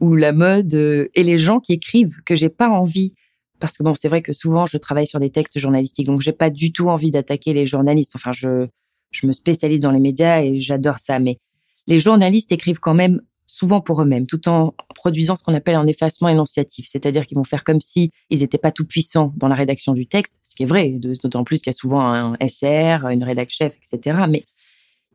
où, 0.01 0.17
la 0.17 0.33
mode 0.33 0.75
euh, 0.75 1.09
et 1.15 1.23
les 1.23 1.39
gens 1.39 1.61
qui 1.61 1.73
écrivent 1.73 2.17
que 2.27 2.35
j'ai 2.35 2.49
pas 2.49 2.69
envie 2.69 3.15
parce 3.61 3.77
que 3.77 3.85
bon, 3.85 3.95
c'est 3.95 4.09
vrai 4.09 4.23
que 4.23 4.33
souvent 4.33 4.67
je 4.67 4.77
travaille 4.77 5.07
sur 5.07 5.21
des 5.21 5.31
textes 5.31 5.61
journalistiques, 5.61 6.09
donc 6.09 6.21
j'ai 6.21 6.33
pas 6.33 6.51
du 6.51 6.73
tout 6.73 6.89
envie 6.89 7.13
d'attaquer 7.13 7.53
les 7.53 7.65
journalistes. 7.65 8.17
Enfin, 8.17 8.33
je 8.33 8.67
je 9.13 9.27
me 9.27 9.33
spécialise 9.33 9.83
dans 9.83 9.93
les 9.93 10.01
médias 10.01 10.43
et 10.43 10.59
j'adore 10.59 10.99
ça, 10.99 11.21
mais 11.21 11.39
les 11.87 12.01
journalistes 12.01 12.51
écrivent 12.51 12.81
quand 12.81 12.95
même 12.95 13.21
souvent 13.47 13.81
pour 13.81 14.03
eux-mêmes, 14.03 14.27
tout 14.27 14.49
en 14.49 14.75
produisant 14.97 15.37
ce 15.37 15.45
qu'on 15.45 15.55
appelle 15.55 15.77
un 15.77 15.87
effacement 15.87 16.29
énonciatif, 16.29 16.87
c'est-à-dire 16.89 17.25
qu'ils 17.25 17.37
vont 17.37 17.45
faire 17.45 17.63
comme 17.63 17.81
si 17.81 18.11
ils 18.31 18.41
n'étaient 18.41 18.59
pas 18.59 18.73
tout 18.73 18.87
puissants 18.87 19.33
dans 19.37 19.47
la 19.47 19.55
rédaction 19.55 19.93
du 19.93 20.07
texte, 20.07 20.39
ce 20.43 20.57
qui 20.57 20.65
est 20.65 20.67
vrai, 20.67 20.89
d'autant 20.91 21.45
plus 21.45 21.59
qu'il 21.59 21.69
y 21.69 21.75
a 21.75 21.79
souvent 21.79 22.01
un 22.01 22.35
SR, 22.41 23.07
une 23.11 23.23
rédac 23.23 23.51
chef, 23.51 23.77
etc. 23.77 24.23
Mais 24.29 24.43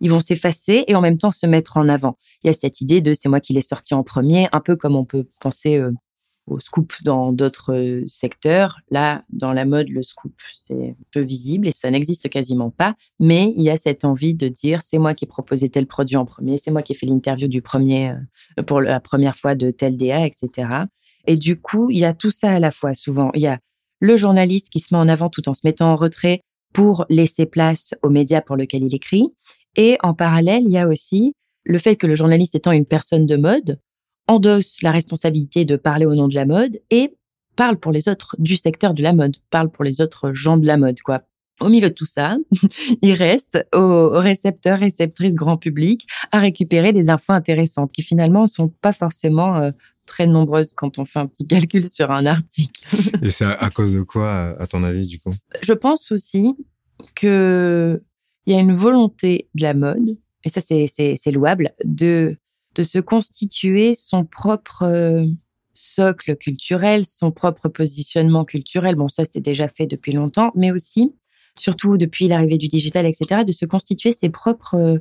ils 0.02 0.10
vont 0.10 0.20
s'effacer 0.20 0.84
et 0.88 0.96
en 0.96 1.02
même 1.02 1.18
temps 1.18 1.32
se 1.32 1.46
mettre 1.46 1.78
en 1.78 1.90
avant. 1.90 2.18
Il 2.44 2.48
y 2.48 2.50
a 2.50 2.54
cette 2.54 2.82
idée 2.82 3.02
de 3.02 3.14
c'est 3.14 3.30
moi 3.30 3.40
qui 3.40 3.54
l'ai 3.54 3.62
sorti 3.62 3.94
en 3.94 4.04
premier, 4.04 4.48
un 4.52 4.60
peu 4.60 4.76
comme 4.76 4.96
on 4.96 5.06
peut 5.06 5.26
penser 5.42 5.78
euh, 5.78 5.92
au 6.48 6.60
scoop 6.60 6.94
dans 7.04 7.32
d'autres 7.32 7.74
euh, 7.74 8.04
secteurs. 8.08 8.80
Là, 8.90 9.24
dans 9.30 9.54
la 9.54 9.66
mode, 9.66 9.90
le 9.90 10.02
scoop, 10.02 10.34
c'est 10.54 10.96
peu 11.12 11.20
visible 11.20 11.68
et 11.68 11.72
ça 11.72 11.92
n'existe 11.92 12.30
quasiment 12.30 12.70
pas. 12.70 12.96
Mais 13.20 13.54
il 13.58 13.64
y 13.64 13.70
a 13.70 13.78
cette 13.78 14.06
envie 14.06 14.34
de 14.34 14.48
dire, 14.48 14.82
c'est 14.82 14.98
moi 14.98 15.14
qui 15.14 15.26
ai 15.26 15.28
proposé 15.28 15.70
tel 15.70 15.86
produit 15.86 16.16
en 16.16 16.26
premier, 16.26 16.58
c'est 16.58 16.72
moi 16.72 16.82
qui 16.82 16.94
ai 16.94 16.96
fait 16.96 17.06
l'interview 17.06 17.48
du 17.48 17.62
premier, 17.62 18.14
euh, 18.58 18.64
pour 18.64 18.82
la 18.82 19.00
première 19.00 19.36
fois 19.36 19.56
de 19.56 19.72
tel 19.72 19.98
DA, 19.98 20.26
etc. 20.26 20.70
Et 21.26 21.36
du 21.36 21.60
coup, 21.60 21.90
il 21.92 22.00
y 22.00 22.06
a 22.06 22.14
tout 22.14 22.32
ça 22.32 22.52
à 22.52 22.60
la 22.60 22.72
fois, 22.72 22.94
souvent. 22.94 23.32
Il 23.36 23.42
y 23.42 23.48
a 23.48 23.60
le 24.00 24.16
journaliste 24.16 24.70
qui 24.70 24.80
se 24.80 24.94
met 24.94 25.00
en 25.00 25.10
avant 25.10 25.30
tout 25.30 25.48
en 25.50 25.54
se 25.54 25.62
mettant 25.66 25.92
en 25.92 25.96
retrait 25.96 26.42
pour 26.74 27.06
laisser 27.10 27.46
place 27.46 27.94
aux 28.04 28.10
médias 28.10 28.42
pour 28.42 28.56
lequel 28.56 28.84
il 28.84 28.94
écrit. 28.94 29.34
Et 29.78 29.98
en 30.04 30.14
parallèle, 30.14 30.64
il 30.64 30.72
y 30.72 30.78
a 30.78 30.88
aussi 30.88 31.34
le 31.64 31.78
fait 31.78 31.96
que 31.96 32.08
le 32.08 32.16
journaliste 32.16 32.56
étant 32.56 32.72
une 32.72 32.86
personne 32.86 33.26
de 33.26 33.36
mode, 33.36 33.80
endosse 34.28 34.82
la 34.82 34.92
responsabilité 34.92 35.66
de 35.66 35.76
parler 35.76 36.06
au 36.06 36.16
nom 36.16 36.28
de 36.28 36.36
la 36.36 36.46
mode 36.46 36.78
et 36.90 37.16
parle 37.56 37.78
pour 37.78 37.92
les 37.92 38.10
autres 38.10 38.36
du 38.40 38.56
secteur 38.56 38.94
de 38.94 39.02
la 39.02 39.14
mode, 39.14 39.38
parle 39.50 39.70
pour 39.70 39.84
les 39.84 40.02
autres 40.02 40.34
gens 40.34 40.58
de 40.58 40.66
la 40.66 40.78
mode, 40.78 41.00
quoi. 41.02 41.24
Au 41.60 41.70
milieu 41.70 41.90
de 41.90 41.94
tout 41.94 42.06
ça, 42.06 42.38
il 43.02 43.14
reste 43.14 43.58
aux 43.74 44.10
récepteurs, 44.10 44.80
réceptrices 44.80 45.34
grand 45.34 45.58
public 45.58 46.06
à 46.32 46.40
récupérer 46.40 46.94
des 46.94 47.10
infos 47.10 47.34
intéressantes 47.34 47.92
qui 47.92 48.04
finalement 48.04 48.44
ne 48.44 48.48
sont 48.48 48.68
pas 48.68 48.92
forcément 48.92 49.56
euh, 49.58 49.72
très 50.06 50.28
nombreuses 50.28 50.74
quand 50.74 51.00
on 51.00 51.06
fait 51.06 51.20
un 51.20 51.26
petit 51.26 51.48
calcul 51.48 51.90
sur 51.90 52.12
un 52.12 52.28
article. 52.28 52.86
Et 53.24 53.32
c'est 53.32 53.46
à 53.46 53.70
cause 53.72 53.94
de 53.94 54.02
quoi, 54.02 54.56
à 54.60 54.68
ton 54.68 54.84
avis, 54.84 55.08
du 55.08 55.20
coup? 55.20 55.34
Je 55.64 55.74
pense 55.74 56.12
aussi 56.12 56.56
que 57.16 58.04
il 58.48 58.54
y 58.54 58.56
a 58.56 58.62
une 58.62 58.74
volonté 58.74 59.50
de 59.56 59.62
la 59.62 59.74
mode, 59.74 60.18
et 60.46 60.50
ça 60.50 60.62
c'est 60.62 61.32
louable, 61.32 61.74
de 61.84 62.38
se 62.82 63.00
constituer 63.00 63.94
son 63.94 64.24
propre 64.24 64.84
euh, 64.84 65.26
socle 65.74 66.38
culturel, 66.38 67.04
son 67.04 67.32
propre 67.32 67.68
positionnement 67.68 68.46
culturel. 68.46 68.96
Bon, 68.96 69.10
ça, 69.10 69.26
c'est 69.26 69.42
déjà 69.42 69.68
fait 69.68 69.86
depuis 69.86 70.14
longtemps, 70.14 70.52
mais 70.56 70.72
aussi, 70.72 71.14
surtout 71.60 71.98
depuis 71.98 72.30
l'arrivée 72.30 72.58
du 72.58 72.70
digital, 72.70 73.06
etc., 73.06 73.44
de 73.46 73.52
se 73.52 73.66
constituer 73.66 74.14
ses 74.14 74.30
propres 74.30 74.76
euh, 74.76 75.00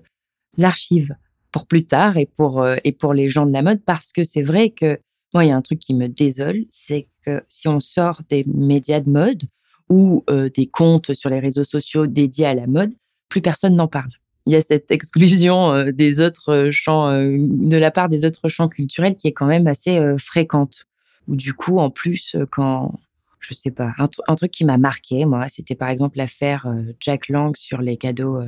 archives 0.63 1.15
pour 1.53 1.69
plus 1.69 1.87
tard 1.87 2.17
euh, 2.17 2.77
et 2.83 2.93
pour 2.93 3.15
les 3.15 3.29
gens 3.29 3.47
de 3.47 3.53
la 3.53 3.63
mode, 3.63 3.83
parce 3.85 4.13
que 4.13 4.25
c'est 4.25 4.43
vrai 4.43 4.71
que 4.71 4.99
moi, 5.35 5.45
il 5.45 5.49
y 5.49 5.53
a 5.53 5.57
un 5.57 5.63
truc 5.63 5.79
qui 5.79 5.95
me 5.95 6.09
désole, 6.09 6.65
c'est 6.71 7.07
que 7.25 7.45
si 7.49 7.69
on 7.69 7.79
sort 7.79 8.23
des 8.29 8.45
médias 8.47 9.01
de 9.01 9.11
mode 9.11 9.43
ou 9.89 10.25
des 10.55 10.67
comptes 10.67 11.15
sur 11.15 11.31
les 11.31 11.39
réseaux 11.41 11.65
sociaux 11.65 12.07
dédiés 12.07 12.47
à 12.47 12.55
la 12.55 12.67
mode, 12.67 12.95
plus 13.29 13.41
personne 13.41 13.77
n'en 13.77 13.89
parle 13.89 14.11
il 14.47 14.53
y 14.53 14.57
a 14.57 14.61
cette 14.61 14.91
exclusion 14.91 15.73
euh, 15.73 15.91
des 15.93 16.21
autres 16.21 16.53
euh, 16.53 16.71
champs, 16.71 17.11
euh, 17.11 17.37
de 17.39 17.77
la 17.77 17.91
part 17.91 18.09
des 18.09 18.25
autres 18.25 18.49
champs 18.49 18.69
culturels 18.69 19.17
qui 19.17 19.27
est 19.27 19.33
quand 19.33 19.47
même 19.47 19.67
assez 19.67 20.01
fréquente. 20.19 20.87
Ou 21.27 21.35
du 21.35 21.53
coup, 21.53 21.79
en 21.79 21.91
plus, 21.91 22.37
quand, 22.53 23.01
je 23.41 23.53
sais 23.53 23.73
pas, 23.73 23.93
un, 23.99 24.35
truc 24.37 24.53
qui 24.53 24.65
m'a 24.65 24.79
marqué, 24.79 25.25
moi, 25.25 25.49
c'était 25.49 25.75
par 25.75 25.89
exemple 25.89 26.19
l'affaire 26.19 26.73
Jack 27.01 27.29
Lang 27.29 27.57
sur 27.57 27.81
les 27.81 27.97
cadeaux, 27.97 28.41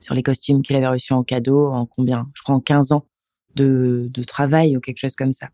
sur 0.00 0.16
les 0.16 0.24
costumes 0.24 0.62
qu'il 0.62 0.74
avait 0.74 0.88
reçus 0.88 1.12
en 1.12 1.22
cadeau 1.22 1.68
en 1.68 1.86
combien 1.86 2.28
Je 2.34 2.42
crois 2.42 2.56
en 2.56 2.60
15 2.60 2.90
ans 2.90 3.06
de, 3.54 4.08
de 4.12 4.24
travail 4.24 4.76
ou 4.76 4.80
quelque 4.80 4.98
chose 4.98 5.14
comme 5.14 5.32
ça. 5.32 5.50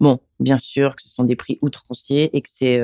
Bon, 0.00 0.20
bien 0.38 0.58
sûr 0.58 0.94
que 0.94 1.00
ce 1.00 1.08
sont 1.08 1.24
des 1.24 1.36
prix 1.36 1.58
outranciers 1.62 2.36
et 2.36 2.42
que 2.42 2.50
c'est 2.50 2.78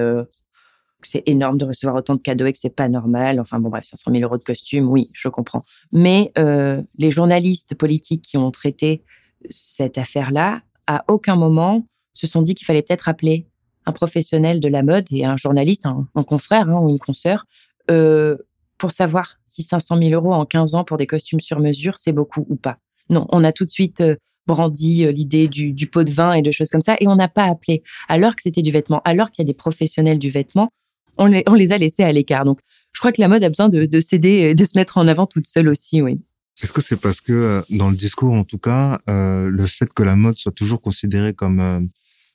c'est 1.06 1.22
énorme 1.26 1.58
de 1.58 1.64
recevoir 1.64 1.96
autant 1.96 2.14
de 2.14 2.20
cadeaux 2.20 2.46
et 2.46 2.52
que 2.52 2.58
c'est 2.58 2.74
pas 2.74 2.88
normal. 2.88 3.40
Enfin 3.40 3.58
bon, 3.58 3.68
bref, 3.68 3.84
500 3.84 4.10
000 4.12 4.22
euros 4.22 4.38
de 4.38 4.42
costume, 4.42 4.88
oui, 4.88 5.10
je 5.12 5.28
comprends. 5.28 5.64
Mais 5.92 6.32
euh, 6.38 6.82
les 6.98 7.10
journalistes 7.10 7.74
politiques 7.74 8.22
qui 8.22 8.38
ont 8.38 8.50
traité 8.50 9.02
cette 9.48 9.98
affaire-là, 9.98 10.62
à 10.86 11.04
aucun 11.08 11.36
moment 11.36 11.86
se 12.14 12.26
sont 12.26 12.42
dit 12.42 12.54
qu'il 12.54 12.64
fallait 12.64 12.82
peut-être 12.82 13.08
appeler 13.08 13.46
un 13.86 13.92
professionnel 13.92 14.60
de 14.60 14.68
la 14.68 14.82
mode 14.82 15.06
et 15.10 15.24
un 15.24 15.36
journaliste, 15.36 15.86
un, 15.86 16.22
confrère 16.22 16.68
hein, 16.68 16.80
ou 16.80 16.88
une 16.88 16.98
consoeur, 16.98 17.46
euh, 17.90 18.36
pour 18.78 18.90
savoir 18.90 19.38
si 19.46 19.62
500 19.62 19.98
000 19.98 20.10
euros 20.10 20.32
en 20.32 20.44
15 20.44 20.74
ans 20.74 20.84
pour 20.84 20.96
des 20.96 21.06
costumes 21.06 21.40
sur 21.40 21.58
mesure, 21.58 21.98
c'est 21.98 22.12
beaucoup 22.12 22.46
ou 22.48 22.56
pas. 22.56 22.78
Non, 23.10 23.26
on 23.30 23.42
a 23.44 23.52
tout 23.52 23.64
de 23.64 23.70
suite 23.70 24.00
euh, 24.00 24.16
brandi 24.46 25.06
l'idée 25.12 25.48
du, 25.48 25.72
du, 25.72 25.86
pot 25.86 26.04
de 26.04 26.10
vin 26.10 26.32
et 26.32 26.42
de 26.42 26.50
choses 26.50 26.68
comme 26.70 26.80
ça, 26.80 26.96
et 27.00 27.08
on 27.08 27.16
n'a 27.16 27.28
pas 27.28 27.44
appelé, 27.44 27.82
alors 28.08 28.36
que 28.36 28.42
c'était 28.42 28.62
du 28.62 28.70
vêtement, 28.70 29.00
alors 29.04 29.30
qu'il 29.30 29.42
y 29.42 29.46
a 29.46 29.50
des 29.50 29.54
professionnels 29.54 30.18
du 30.18 30.30
vêtement, 30.30 30.70
on 31.18 31.26
les, 31.26 31.72
a 31.72 31.78
laissés 31.78 32.02
à 32.02 32.12
l'écart. 32.12 32.44
Donc, 32.44 32.60
je 32.92 33.00
crois 33.00 33.12
que 33.12 33.20
la 33.20 33.28
mode 33.28 33.42
a 33.44 33.48
besoin 33.48 33.68
de, 33.68 33.84
de 33.84 34.00
s'aider 34.00 34.54
de 34.54 34.64
se 34.64 34.76
mettre 34.76 34.98
en 34.98 35.08
avant 35.08 35.26
toute 35.26 35.46
seule 35.46 35.68
aussi, 35.68 36.02
oui. 36.02 36.20
Est-ce 36.62 36.72
que 36.72 36.80
c'est 36.80 36.96
parce 36.96 37.20
que 37.20 37.32
euh, 37.32 37.62
dans 37.70 37.90
le 37.90 37.96
discours, 37.96 38.32
en 38.34 38.44
tout 38.44 38.58
cas, 38.58 38.98
euh, 39.08 39.50
le 39.50 39.66
fait 39.66 39.92
que 39.92 40.02
la 40.02 40.16
mode 40.16 40.38
soit 40.38 40.52
toujours 40.52 40.80
considérée 40.80 41.34
comme 41.34 41.60
euh, 41.60 41.80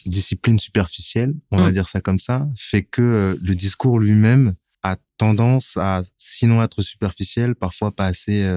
discipline 0.06 0.58
superficielle, 0.58 1.34
on 1.52 1.58
va 1.58 1.70
mm. 1.70 1.74
dire 1.74 1.88
ça 1.88 2.02
comme 2.02 2.20
ça, 2.20 2.48
fait 2.56 2.84
que 2.84 3.38
le 3.42 3.56
discours 3.56 4.00
lui-même 4.00 4.54
a 4.84 4.98
tendance 5.18 5.78
à, 5.78 6.02
sinon 6.16 6.62
être 6.62 6.82
superficiel, 6.82 7.56
parfois 7.56 7.92
pas 7.92 8.06
assez 8.06 8.48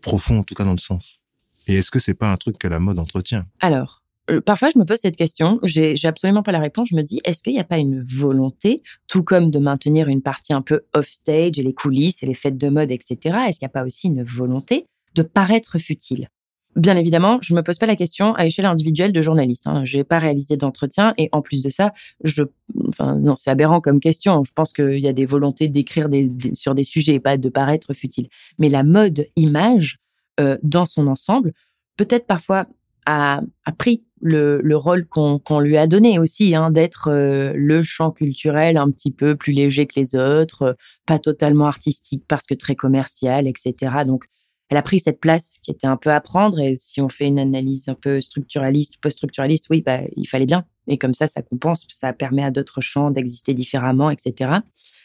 profond, 0.00 0.38
en 0.38 0.42
tout 0.44 0.54
cas 0.54 0.64
dans 0.64 0.72
le 0.72 0.78
sens? 0.78 1.20
Et 1.66 1.74
est-ce 1.74 1.90
que 1.90 1.98
c'est 1.98 2.14
pas 2.14 2.30
un 2.30 2.36
truc 2.36 2.56
que 2.56 2.68
la 2.68 2.78
mode 2.78 2.98
entretient? 2.98 3.44
Alors, 3.60 4.02
parfois, 4.44 4.68
je 4.72 4.78
me 4.78 4.84
pose 4.84 4.98
cette 4.98 5.16
question. 5.16 5.58
J'ai, 5.62 5.94
absolument 6.04 6.42
pas 6.42 6.52
la 6.52 6.60
réponse. 6.60 6.88
Je 6.90 6.96
me 6.96 7.02
dis, 7.02 7.20
est-ce 7.24 7.42
qu'il 7.42 7.52
n'y 7.52 7.60
a 7.60 7.64
pas 7.64 7.78
une 7.78 8.02
volonté, 8.02 8.82
tout 9.06 9.22
comme 9.22 9.50
de 9.50 9.58
maintenir 9.58 10.08
une 10.08 10.22
partie 10.22 10.52
un 10.52 10.62
peu 10.62 10.82
off-stage 10.94 11.58
et 11.58 11.62
les 11.62 11.74
coulisses 11.74 12.22
et 12.22 12.26
les 12.26 12.34
fêtes 12.34 12.58
de 12.58 12.68
mode, 12.68 12.90
etc. 12.90 13.16
Est-ce 13.48 13.58
qu'il 13.58 13.66
n'y 13.66 13.70
a 13.70 13.80
pas 13.80 13.84
aussi 13.84 14.08
une 14.08 14.22
volonté 14.22 14.86
de 15.14 15.22
paraître 15.22 15.78
futile? 15.78 16.28
Bien 16.76 16.96
évidemment, 16.96 17.38
je 17.40 17.54
me 17.54 17.62
pose 17.62 17.78
pas 17.78 17.86
la 17.86 17.96
question 17.96 18.34
à 18.34 18.46
échelle 18.46 18.66
individuelle 18.66 19.10
de 19.10 19.20
journaliste. 19.20 19.66
Hein. 19.66 19.84
Je 19.84 19.96
n'ai 19.96 20.04
pas 20.04 20.18
réalisé 20.18 20.56
d'entretien 20.56 21.12
et 21.16 21.28
en 21.32 21.42
plus 21.42 21.62
de 21.62 21.70
ça, 21.70 21.92
je, 22.22 22.44
enfin 22.88 23.16
non, 23.16 23.34
c'est 23.34 23.50
aberrant 23.50 23.80
comme 23.80 23.98
question. 23.98 24.44
Je 24.44 24.52
pense 24.52 24.72
qu'il 24.72 24.98
y 24.98 25.08
a 25.08 25.12
des 25.12 25.26
volontés 25.26 25.66
d'écrire 25.68 26.08
sur 26.52 26.74
des 26.74 26.82
sujets 26.84 27.14
et 27.14 27.20
pas 27.20 27.36
de 27.36 27.48
paraître 27.48 27.94
futile. 27.94 28.28
Mais 28.58 28.68
la 28.68 28.84
mode 28.84 29.26
image 29.34 29.98
euh, 30.38 30.56
dans 30.62 30.84
son 30.84 31.08
ensemble, 31.08 31.52
peut-être 31.96 32.26
parfois 32.26 32.66
a, 33.06 33.40
pris 33.78 34.04
le, 34.20 34.60
le 34.62 34.76
rôle 34.76 35.06
qu'on 35.06 35.60
lui 35.60 35.76
a 35.76 35.86
donné 35.86 36.18
aussi, 36.18 36.54
hein, 36.54 36.70
d'être 36.70 37.08
euh, 37.10 37.52
le 37.54 37.82
champ 37.82 38.10
culturel 38.10 38.76
un 38.76 38.90
petit 38.90 39.12
peu 39.12 39.36
plus 39.36 39.52
léger 39.52 39.86
que 39.86 39.98
les 39.98 40.16
autres, 40.16 40.62
euh, 40.62 40.72
pas 41.06 41.18
totalement 41.18 41.66
artistique 41.66 42.24
parce 42.26 42.46
que 42.46 42.54
très 42.54 42.74
commercial, 42.74 43.46
etc. 43.46 43.74
Donc, 44.06 44.24
elle 44.70 44.76
a 44.76 44.82
pris 44.82 45.00
cette 45.00 45.20
place 45.20 45.58
qui 45.62 45.70
était 45.70 45.86
un 45.86 45.96
peu 45.96 46.10
à 46.10 46.20
prendre. 46.20 46.58
Et 46.58 46.74
si 46.74 47.00
on 47.00 47.08
fait 47.08 47.26
une 47.26 47.38
analyse 47.38 47.88
un 47.88 47.94
peu 47.94 48.20
structuraliste, 48.20 48.98
post-structuraliste, 49.00 49.66
oui, 49.70 49.82
bah, 49.82 50.00
il 50.16 50.26
fallait 50.26 50.46
bien. 50.46 50.64
Et 50.88 50.98
comme 50.98 51.14
ça, 51.14 51.26
ça 51.26 51.42
compense, 51.42 51.86
ça 51.88 52.12
permet 52.12 52.44
à 52.44 52.50
d'autres 52.50 52.80
champs 52.80 53.10
d'exister 53.10 53.54
différemment, 53.54 54.10
etc. 54.10 54.58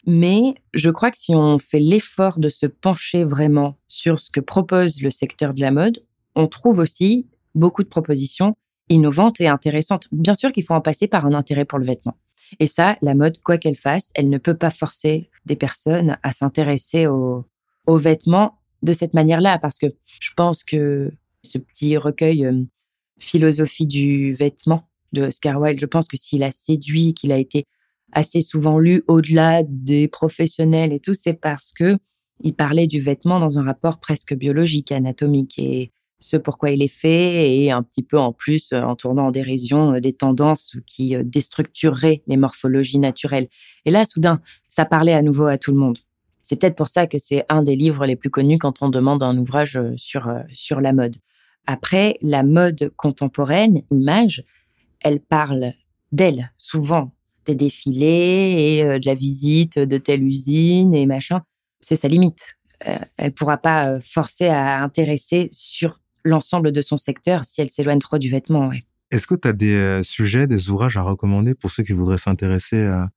Mais 0.06 0.56
je 0.74 0.90
crois 0.90 1.12
que 1.12 1.18
si 1.18 1.34
on 1.34 1.60
fait 1.60 1.80
l'effort 1.80 2.40
de 2.40 2.50
se 2.50 2.66
pencher 2.66 3.24
vraiment 3.24 3.78
sur 3.88 4.20
ce 4.20 4.32
que 4.32 4.42
propose 4.42 5.02
le 5.02 5.12
secteur 5.12 5.54
de 5.54 5.62
la 5.62 5.72
mode, 5.72 6.04
on 6.36 6.48
trouve 6.48 6.80
aussi 6.80 7.28
beaucoup 7.56 7.84
de 7.84 7.90
propositions 7.90 8.56
innovante 8.90 9.40
et 9.42 9.48
intéressante. 9.48 10.08
Bien 10.12 10.34
sûr 10.34 10.52
qu'il 10.52 10.64
faut 10.64 10.74
en 10.74 10.82
passer 10.82 11.08
par 11.08 11.26
un 11.26 11.34
intérêt 11.34 11.66
pour 11.66 11.80
le 11.80 11.86
vêtement. 11.86 12.18
Et 12.60 12.68
ça, 12.68 12.98
la 13.02 13.16
mode, 13.16 13.42
quoi 13.42 13.58
qu'elle 13.58 13.76
fasse, 13.76 14.12
elle 14.16 14.30
ne 14.30 14.38
peut 14.38 14.58
pas 14.58 14.70
forcer 14.70 15.30
des 15.46 15.56
personnes 15.56 16.18
à 16.24 16.32
s'intéresser 16.32 17.08
aux, 17.08 17.46
vêtements 17.88 18.60
de 18.82 18.94
cette 18.94 19.14
manière-là, 19.14 19.58
parce 19.60 19.80
que 19.80 19.88
je 20.20 20.32
pense 20.36 20.64
que 20.64 21.12
ce 21.42 21.58
petit 21.58 21.98
recueil 21.98 22.46
euh, 22.46 22.64
Philosophie 23.20 23.88
du 23.88 24.34
vêtement 24.34 24.84
de 25.14 25.24
Oscar 25.24 25.60
Wilde, 25.60 25.80
je 25.80 25.86
pense 25.86 26.08
que 26.08 26.18
s'il 26.18 26.44
a 26.44 26.52
séduit, 26.52 27.14
qu'il 27.14 27.32
a 27.32 27.38
été 27.38 27.66
assez 28.12 28.42
souvent 28.42 28.80
lu 28.80 29.04
au-delà 29.08 29.64
des 29.64 30.08
professionnels 30.08 30.94
et 30.94 31.00
tout, 31.00 31.14
c'est 31.14 31.34
parce 31.34 31.72
que 31.74 31.98
il 32.42 32.54
parlait 32.54 32.88
du 32.88 33.00
vêtement 33.00 33.40
dans 33.40 33.60
un 33.60 33.64
rapport 33.64 34.00
presque 34.00 34.34
biologique, 34.34 34.92
anatomique. 34.92 35.58
Et 35.60 35.92
ce 36.24 36.38
pourquoi 36.38 36.72
il 36.72 36.82
est 36.82 36.88
fait 36.88 37.54
et 37.54 37.72
un 37.72 37.84
petit 37.84 38.02
peu 38.02 38.18
en 38.18 38.32
plus 38.32 38.72
euh, 38.72 38.82
en 38.82 38.96
tournant 38.96 39.28
en 39.28 39.32
dérision 39.32 39.96
euh, 39.96 40.00
des 40.00 40.14
tendances 40.14 40.78
qui 40.88 41.16
euh, 41.16 41.24
déstructureraient 41.24 42.24
les 42.28 42.38
morphologies 42.38 42.98
naturelles. 42.98 43.50
Et 43.84 43.92
là, 43.92 44.06
soudain, 44.06 44.42
ça 44.66 44.86
parlait 44.86 45.14
à 45.14 45.22
nouveau 45.22 45.48
à 45.48 45.58
tout 45.58 45.72
le 45.72 45.78
monde. 45.78 46.00
C'est 46.42 46.60
peut-être 46.60 46.78
pour 46.78 46.88
ça 46.88 47.08
que 47.08 47.18
c'est 47.18 47.46
un 47.50 47.62
des 47.62 47.76
livres 47.76 48.06
les 48.06 48.16
plus 48.16 48.30
connus 48.30 48.58
quand 48.58 48.82
on 48.82 48.90
demande 48.90 49.22
un 49.22 49.38
ouvrage 49.38 49.80
sur, 49.98 50.34
sur 50.52 50.80
la 50.80 50.94
mode. 50.94 51.16
Après, 51.68 52.18
la 52.22 52.44
mode 52.44 52.92
contemporaine, 52.96 53.82
image, 53.92 54.44
elle 55.02 55.20
parle 55.20 55.74
d'elle, 56.12 56.52
souvent, 56.58 57.14
des 57.46 57.56
défilés 57.56 58.78
et 58.80 59.00
de 59.00 59.06
la 59.06 59.16
visite 59.16 59.80
de 59.80 59.98
telle 59.98 60.22
usine 60.22 60.94
et 60.94 61.06
machin. 61.06 61.44
C'est 61.80 61.96
sa 61.96 62.10
limite. 62.10 62.56
Elle 63.16 63.34
pourra 63.34 63.58
pas 63.58 64.02
forcer 64.02 64.48
à 64.48 64.84
intéresser 64.84 65.48
sur 65.50 66.02
l'ensemble 66.24 66.72
de 66.72 66.82
son 66.82 66.98
secteur 66.98 67.46
si 67.46 67.62
elle 67.62 67.70
s'éloigne 67.70 68.00
trop 68.00 68.18
du 68.18 68.30
vêtement. 68.30 68.68
Ouais. 68.68 68.84
Est-ce 69.12 69.28
que 69.28 69.36
tu 69.36 69.48
as 69.48 69.54
des 69.54 70.02
sujets, 70.04 70.48
des 70.48 70.72
ouvrages 70.72 70.98
à 70.98 71.02
recommander 71.02 71.54
pour 71.54 71.70
ceux 71.70 71.84
qui 71.84 71.94
voudraient 71.94 72.18
s'intéresser 72.18 72.86
à 72.86 73.10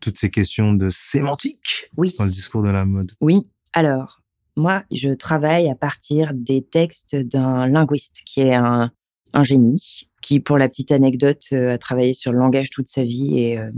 toutes 0.00 0.18
ces 0.18 0.30
questions 0.30 0.72
de 0.72 0.90
sémantique 0.90 1.90
oui. 1.96 2.14
dans 2.18 2.24
le 2.24 2.30
discours 2.30 2.62
de 2.62 2.70
la 2.70 2.84
mode? 2.84 3.12
Oui. 3.20 3.46
Alors, 3.72 4.22
moi, 4.56 4.82
je 4.92 5.10
travaille 5.10 5.70
à 5.70 5.74
partir 5.74 6.32
des 6.34 6.62
textes 6.62 7.16
d'un 7.16 7.66
linguiste 7.66 8.22
qui 8.26 8.40
est 8.40 8.54
un, 8.54 8.90
un, 9.32 9.42
génie, 9.42 10.08
qui, 10.20 10.40
pour 10.40 10.58
la 10.58 10.68
petite 10.68 10.92
anecdote, 10.92 11.44
euh, 11.52 11.74
a 11.74 11.78
travaillé 11.78 12.12
sur 12.12 12.32
le 12.32 12.38
langage 12.38 12.70
toute 12.70 12.86
sa 12.86 13.02
vie 13.02 13.38
et 13.38 13.58
euh, 13.58 13.70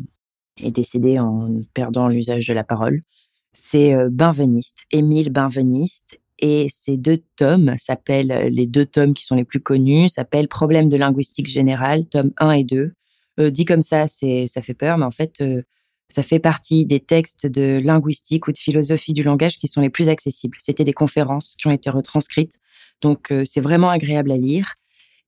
est 0.62 0.72
décédé 0.72 1.18
en 1.18 1.62
perdant 1.74 2.08
l'usage 2.08 2.48
de 2.48 2.54
la 2.54 2.64
parole. 2.64 3.00
C'est 3.52 3.94
euh, 3.94 4.08
Benveniste, 4.10 4.84
Émile 4.90 5.30
Benveniste. 5.30 6.18
Et 6.46 6.66
ces 6.68 6.98
deux 6.98 7.22
tomes 7.36 7.74
s'appellent, 7.78 8.48
les 8.50 8.66
deux 8.66 8.84
tomes 8.84 9.14
qui 9.14 9.24
sont 9.24 9.34
les 9.34 9.44
plus 9.44 9.60
connus, 9.60 10.10
s'appellent 10.10 10.46
Problèmes 10.46 10.90
de 10.90 10.98
linguistique 10.98 11.46
générale, 11.46 12.06
tome 12.06 12.32
1 12.36 12.50
et 12.50 12.64
2. 12.64 12.92
dit 13.50 13.64
comme 13.64 13.80
ça, 13.80 14.06
c'est, 14.06 14.46
ça 14.46 14.60
fait 14.60 14.74
peur, 14.74 14.98
mais 14.98 15.06
en 15.06 15.10
fait, 15.10 15.42
ça 16.08 16.22
fait 16.22 16.38
partie 16.38 16.84
des 16.84 17.00
textes 17.00 17.46
de 17.46 17.80
linguistique 17.82 18.46
ou 18.46 18.52
de 18.52 18.58
philosophie 18.58 19.12
du 19.12 19.22
langage 19.22 19.58
qui 19.58 19.66
sont 19.66 19.80
les 19.80 19.90
plus 19.90 20.08
accessibles. 20.08 20.56
C'était 20.60 20.84
des 20.84 20.92
conférences 20.92 21.56
qui 21.58 21.66
ont 21.66 21.70
été 21.70 21.88
retranscrites. 21.90 22.60
Donc, 23.00 23.32
euh, 23.32 23.42
c'est 23.44 23.60
vraiment 23.60 23.90
agréable 23.90 24.30
à 24.30 24.36
lire. 24.36 24.74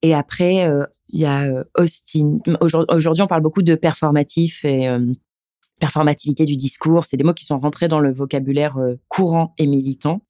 Et 0.02 0.14
après, 0.14 0.68
euh, 0.68 0.84
il 1.08 1.20
y 1.20 1.24
a 1.24 1.44
euh, 1.44 1.64
Austin. 1.76 2.38
Aujourd'hui, 2.60 3.22
on 3.22 3.26
parle 3.26 3.42
beaucoup 3.42 3.62
de 3.62 3.74
performatif 3.74 4.64
et 4.64 4.88
performativité 5.80 6.44
du 6.44 6.56
discours. 6.56 7.04
C'est 7.04 7.16
des 7.16 7.24
mots 7.24 7.34
qui 7.34 7.46
sont 7.46 7.58
rentrés 7.58 7.88
dans 7.88 8.00
le 8.00 8.12
vocabulaire 8.12 8.78
courant 9.08 9.54
et 9.58 9.66
militant. 9.66 10.20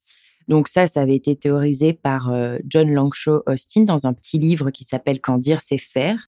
Donc 0.47 0.67
ça, 0.67 0.87
ça 0.87 1.01
avait 1.01 1.15
été 1.15 1.35
théorisé 1.35 1.93
par 1.93 2.33
John 2.65 2.93
Langshaw 2.93 3.43
Austin 3.47 3.83
dans 3.83 4.05
un 4.05 4.13
petit 4.13 4.39
livre 4.39 4.71
qui 4.71 4.83
s'appelle 4.85 5.19
Quand 5.19 5.37
dire, 5.37 5.61
c'est 5.61 5.77
faire. 5.77 6.27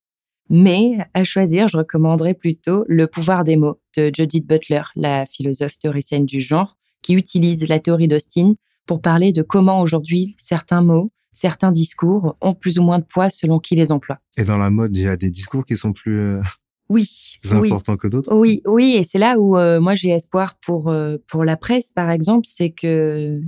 Mais 0.50 0.98
à 1.14 1.24
choisir, 1.24 1.68
je 1.68 1.78
recommanderais 1.78 2.34
plutôt 2.34 2.84
Le 2.88 3.08
pouvoir 3.08 3.44
des 3.44 3.56
mots 3.56 3.80
de 3.96 4.12
Judith 4.14 4.48
Butler, 4.48 4.82
la 4.96 5.26
philosophe 5.26 5.78
théoricienne 5.78 6.26
du 6.26 6.42
genre, 6.42 6.76
qui 7.02 7.14
utilise 7.14 7.68
la 7.68 7.80
théorie 7.80 8.08
d'Austin 8.08 8.54
pour 8.86 9.02
parler 9.02 9.32
de 9.32 9.44
comment 9.44 9.82
aujourd'hui 9.82 10.36
certains 10.38 10.82
mots, 10.82 11.12
certains 11.32 11.72
discours 11.72 12.36
ont 12.42 12.56
plus 12.56 12.80
ou 12.80 12.84
moins 12.84 12.98
de 12.98 13.06
poids 13.06 13.30
selon 13.30 13.60
qui 13.60 13.76
les 13.76 13.92
emploie. 13.92 14.20
Et 14.38 14.44
dans 14.44 14.58
la 14.58 14.72
mode, 14.72 14.96
il 14.96 15.04
y 15.04 15.08
a 15.08 15.16
des 15.16 15.30
discours 15.30 15.64
qui 15.64 15.78
sont 15.78 15.94
plus 15.94 16.20
euh, 16.20 16.42
oui, 16.90 17.08
importants 17.52 17.98
que 17.98 18.08
d'autres? 18.08 18.36
Oui, 18.36 18.64
oui, 18.66 18.96
et 18.98 19.04
c'est 19.04 19.20
là 19.20 19.38
où 19.38 19.56
euh, 19.56 19.80
moi 19.80 19.94
j'ai 19.94 20.10
espoir 20.10 20.58
pour 20.60 20.90
euh, 20.90 21.18
pour 21.28 21.44
la 21.44 21.56
presse, 21.56 21.92
par 21.94 22.10
exemple, 22.10 22.48
c'est 22.50 22.72
que 22.72 23.40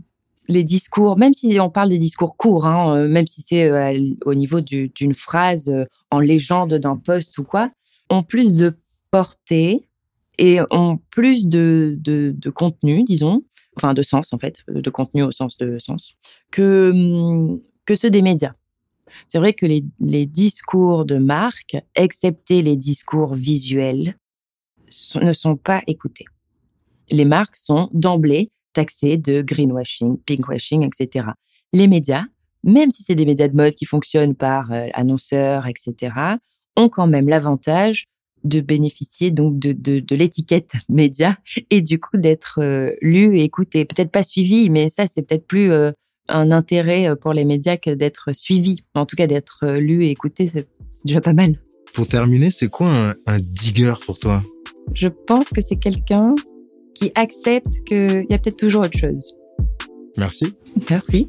les 0.48 0.64
discours, 0.64 1.18
même 1.18 1.34
si 1.34 1.60
on 1.60 1.70
parle 1.70 1.90
des 1.90 1.98
discours 1.98 2.36
courts, 2.36 2.66
hein, 2.66 2.96
euh, 2.96 3.08
même 3.08 3.28
si 3.28 3.42
c'est 3.42 3.70
euh, 3.70 4.16
au 4.26 4.34
niveau 4.34 4.62
d'une 4.62 5.14
phrase 5.14 5.70
euh, 5.70 5.86
en 6.10 6.20
légende 6.20 6.74
d'un 6.76 6.98
poste 6.98 7.38
ou 7.38 7.44
quoi, 7.44 7.70
ont 8.10 8.24
plus 8.24 8.58
de 8.58 8.74
portée 9.12 9.88
et 10.38 10.60
ont 10.72 11.00
plus 11.10 11.48
de, 11.48 11.96
de, 12.00 12.50
contenu, 12.50 13.04
disons, 13.04 13.44
enfin 13.78 13.94
de 13.94 14.02
sens 14.02 14.34
en 14.34 14.38
fait, 14.38 14.64
de 14.68 14.90
contenu 14.90 15.24
au 15.24 15.32
sens 15.32 15.58
de 15.58 15.78
sens, 15.78 16.16
que, 16.52 16.92
hum, 16.92 17.62
que 17.86 17.96
ceux 17.96 18.10
des 18.10 18.22
médias. 18.22 18.54
C'est 19.28 19.38
vrai 19.38 19.54
que 19.54 19.66
les, 19.66 19.84
les, 20.00 20.26
discours 20.26 21.06
de 21.06 21.18
marque, 21.18 21.76
excepté 21.96 22.62
les 22.62 22.78
discours 22.78 23.36
visuels, 23.36 24.16
ne 25.22 25.34
sont 25.34 25.58
pas 25.58 25.82
écoutés. 25.88 26.26
Les 27.12 27.26
marques 27.26 27.56
sont 27.56 27.90
d'emblée 27.94 28.52
taxés 28.74 29.18
de 29.18 29.42
greenwashing, 29.42 30.18
pinkwashing, 30.26 30.84
etc. 30.84 31.28
Les 31.74 31.88
médias, 31.88 32.26
même 32.64 32.90
si 32.90 33.04
c'est 33.04 33.16
des 33.16 33.26
médias 33.26 33.48
de 33.48 33.56
mode 33.56 33.74
qui 33.74 33.86
fonctionnent 33.86 34.36
par 34.36 34.72
euh, 34.72 34.88
annonceurs, 34.94 35.68
etc., 35.68 36.14
ont 36.78 36.90
quand 36.90 37.08
même 37.08 37.28
l'avantage 37.28 38.06
de 38.44 38.60
bénéficier 38.60 39.30
donc 39.30 39.60
de, 39.60 39.72
de, 39.72 40.16
l'étiquette 40.16 40.74
média 40.90 41.38
et 41.70 41.82
du 41.82 42.00
coup 42.00 42.18
d'être 42.18 42.60
euh, 42.62 42.92
lu 43.02 43.38
et 43.38 43.44
écouté. 43.44 43.86
Peut-être 43.86 44.12
pas 44.12 44.24
suivi, 44.24 44.70
mais 44.70 44.90
ça 44.90 45.08
c'est 45.08 45.22
peut-être 45.22 45.46
plus 45.46 45.72
euh, 45.72 45.92
un 46.30 46.52
intérêt 46.52 47.16
pour 47.16 47.34
les 47.34 47.46
médias 47.46 47.78
que 47.78 47.92
d'être 47.92 48.34
suivi. 48.34 48.84
En 48.96 49.06
tout 49.06 49.16
cas, 49.16 49.28
d'être 49.28 49.68
lu 49.78 50.06
et 50.06 50.12
écouté, 50.12 50.48
c'est 50.48 50.68
déjà 51.04 51.20
pas 51.20 51.34
mal. 51.34 51.60
Pour 51.94 52.08
terminer, 52.08 52.52
c'est 52.52 52.70
quoi 52.70 52.90
un, 52.90 53.16
un 53.28 53.40
digger 53.40 53.94
pour 54.06 54.18
toi? 54.18 54.44
Je 54.94 55.08
pense 55.08 55.50
que 55.50 55.62
c'est 55.62 55.78
quelqu'un 55.78 56.36
qui 56.96 57.12
accepte 57.16 57.84
qu'il 57.86 58.26
y 58.30 58.34
a 58.34 58.38
peut-être 58.38 58.58
toujours 58.58 58.84
autre 58.84 58.98
chose. 58.98 59.36
Merci. 60.18 60.54
Merci. 60.90 61.28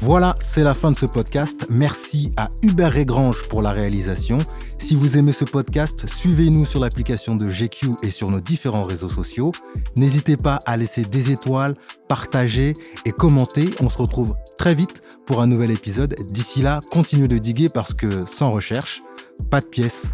Voilà, 0.00 0.34
c'est 0.40 0.64
la 0.64 0.74
fin 0.74 0.90
de 0.90 0.96
ce 0.96 1.06
podcast. 1.06 1.64
Merci 1.70 2.32
à 2.36 2.48
Hubert 2.62 2.90
Régrange 2.90 3.46
pour 3.48 3.62
la 3.62 3.70
réalisation. 3.70 4.38
Si 4.78 4.96
vous 4.96 5.16
aimez 5.16 5.30
ce 5.30 5.44
podcast, 5.44 6.08
suivez-nous 6.08 6.64
sur 6.64 6.80
l'application 6.80 7.36
de 7.36 7.48
GQ 7.48 7.90
et 8.02 8.10
sur 8.10 8.28
nos 8.28 8.40
différents 8.40 8.82
réseaux 8.82 9.08
sociaux. 9.08 9.52
N'hésitez 9.94 10.36
pas 10.36 10.58
à 10.66 10.76
laisser 10.76 11.02
des 11.02 11.30
étoiles, 11.30 11.76
partager 12.08 12.72
et 13.04 13.12
commenter. 13.12 13.70
On 13.78 13.88
se 13.88 13.98
retrouve 13.98 14.34
très 14.58 14.74
vite 14.74 15.02
pour 15.24 15.40
un 15.40 15.46
nouvel 15.46 15.70
épisode. 15.70 16.16
D'ici 16.30 16.62
là, 16.62 16.80
continuez 16.90 17.28
de 17.28 17.38
diguer 17.38 17.68
parce 17.68 17.94
que 17.94 18.26
sans 18.26 18.50
recherche, 18.50 19.02
pas 19.50 19.60
de 19.60 19.66
pièces. 19.66 20.06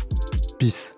Peace. 0.58 0.97